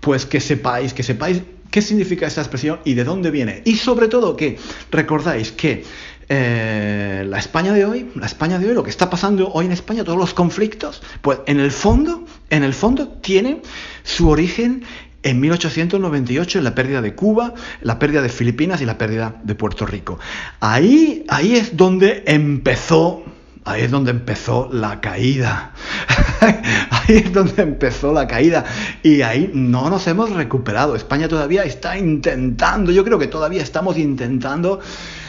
pues 0.00 0.26
que 0.26 0.40
sepáis, 0.40 0.92
que 0.92 1.04
sepáis 1.04 1.42
qué 1.70 1.82
significa 1.82 2.26
esta 2.26 2.40
expresión 2.40 2.80
y 2.84 2.94
de 2.94 3.04
dónde 3.04 3.30
viene. 3.30 3.62
Y 3.64 3.76
sobre 3.76 4.08
todo 4.08 4.36
que 4.36 4.58
recordáis 4.90 5.52
que 5.52 5.84
eh, 6.32 7.26
la 7.26 7.38
España 7.40 7.72
de 7.72 7.84
hoy, 7.84 8.08
la 8.14 8.26
España 8.26 8.60
de 8.60 8.68
hoy, 8.68 8.74
lo 8.74 8.84
que 8.84 8.90
está 8.90 9.10
pasando 9.10 9.50
hoy 9.52 9.66
en 9.66 9.72
España, 9.72 10.04
todos 10.04 10.16
los 10.16 10.32
conflictos, 10.32 11.02
pues 11.22 11.40
en 11.46 11.58
el 11.58 11.72
fondo, 11.72 12.24
en 12.50 12.62
el 12.62 12.72
fondo 12.72 13.08
tiene 13.08 13.62
su 14.04 14.28
origen 14.28 14.84
en 15.24 15.40
1898 15.40 16.58
en 16.58 16.64
la 16.64 16.74
pérdida 16.76 17.02
de 17.02 17.16
Cuba, 17.16 17.54
la 17.82 17.98
pérdida 17.98 18.22
de 18.22 18.28
Filipinas 18.28 18.80
y 18.80 18.86
la 18.86 18.96
pérdida 18.96 19.40
de 19.42 19.56
Puerto 19.56 19.86
Rico. 19.86 20.20
Ahí, 20.60 21.24
ahí 21.28 21.56
es 21.56 21.76
donde 21.76 22.22
empezó 22.26 23.24
Ahí 23.64 23.82
es 23.82 23.90
donde 23.90 24.10
empezó 24.10 24.70
la 24.72 25.02
caída. 25.02 25.72
ahí 26.40 27.16
es 27.16 27.32
donde 27.32 27.60
empezó 27.62 28.12
la 28.12 28.26
caída. 28.26 28.64
Y 29.02 29.20
ahí 29.20 29.50
no 29.52 29.90
nos 29.90 30.06
hemos 30.06 30.30
recuperado. 30.30 30.96
España 30.96 31.28
todavía 31.28 31.64
está 31.64 31.98
intentando, 31.98 32.90
yo 32.90 33.04
creo 33.04 33.18
que 33.18 33.26
todavía 33.26 33.62
estamos 33.62 33.98
intentando 33.98 34.80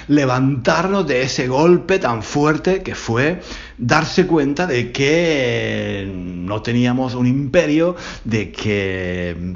levantarnos 0.08 1.08
de 1.08 1.24
ese 1.24 1.48
golpe 1.48 2.00
tan 2.00 2.24
fuerte 2.24 2.84
que 2.84 2.96
fue 2.96 3.42
darse 3.78 4.28
cuenta 4.28 4.68
de 4.68 4.92
que 4.92 6.12
no 6.14 6.62
teníamos 6.62 7.16
un 7.16 7.28
imperio, 7.28 7.96
de 8.24 8.52
que 8.52 9.56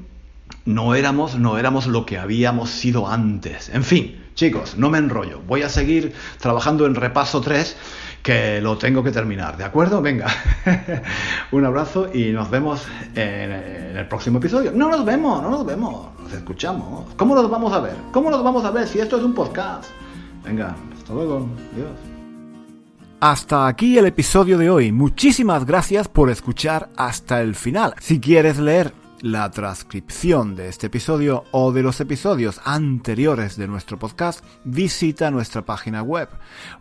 no 0.65 0.95
éramos, 0.95 1.35
no 1.35 1.57
éramos 1.57 1.87
lo 1.87 2.05
que 2.05 2.17
habíamos 2.17 2.69
sido 2.69 3.07
antes. 3.07 3.69
En 3.69 3.83
fin, 3.83 4.23
chicos, 4.33 4.77
no 4.77 4.89
me 4.89 4.97
enrollo. 4.97 5.41
Voy 5.47 5.61
a 5.61 5.69
seguir 5.69 6.13
trabajando 6.39 6.85
en 6.85 6.95
repaso 6.95 7.41
3 7.41 7.75
que 8.25 8.59
lo 8.59 8.75
tengo 8.75 9.03
que 9.03 9.11
terminar, 9.11 9.55
¿de 9.55 9.63
acuerdo? 9.63 10.01
Venga, 10.01 10.25
un 11.51 11.63
abrazo 11.63 12.09
y 12.11 12.31
nos 12.31 12.49
vemos 12.49 12.81
en, 13.13 13.51
el 13.51 14.07
próximo 14.07 14.39
episodio. 14.39 14.71
No 14.73 14.89
nos 14.89 15.05
vemos, 15.05 15.43
no 15.43 15.51
nos 15.51 15.63
vemos, 15.63 16.07
nos 16.19 16.33
escuchamos. 16.33 17.13
¿Cómo 17.15 17.35
nos 17.35 17.47
vamos 17.49 17.71
a 17.71 17.79
ver? 17.79 17.95
¿Cómo 18.11 18.31
nos 18.31 18.43
vamos 18.43 18.65
a 18.65 18.71
ver 18.71 18.87
si 18.87 18.99
esto 18.99 19.17
es 19.17 19.23
un 19.23 19.35
podcast? 19.35 19.85
Venga, 20.45 20.75
hasta 20.95 21.13
luego. 21.13 21.49
Adiós. 21.73 22.15
Hasta 23.19 23.67
aquí 23.67 23.97
el 23.97 24.05
episodio 24.05 24.57
de 24.57 24.69
hoy. 24.69 24.91
Muchísimas 24.91 25.65
gracias 25.65 26.07
por 26.07 26.29
escuchar 26.29 26.89
hasta 26.95 27.41
el 27.41 27.55
final. 27.55 27.95
Si 27.99 28.19
quieres 28.19 28.59
leer 28.59 28.93
la 29.21 29.49
transcripción 29.49 30.55
de 30.55 30.67
este 30.67 30.87
episodio 30.87 31.45
o 31.51 31.71
de 31.71 31.81
los 31.81 31.99
episodios 31.99 32.61
anteriores 32.63 33.57
de 33.57 33.67
nuestro 33.67 33.97
podcast, 33.97 34.45
visita 34.65 35.31
nuestra 35.31 35.63
página 35.63 36.03
web 36.03 36.29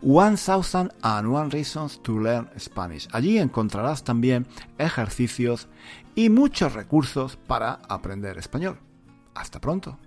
One 0.03 0.37
Thousand 0.37 0.93
and 1.01 1.27
One 1.33 1.49
Reasons 1.49 2.03
to 2.03 2.19
Learn 2.19 2.49
Spanish. 2.59 3.07
Allí 3.11 3.39
encontrarás 3.39 4.03
también 4.03 4.45
ejercicios 4.77 5.67
y 6.13 6.29
muchos 6.29 6.73
recursos 6.73 7.37
para 7.37 7.79
aprender 7.89 8.37
español. 8.37 8.77
Hasta 9.33 9.59
pronto. 9.59 9.97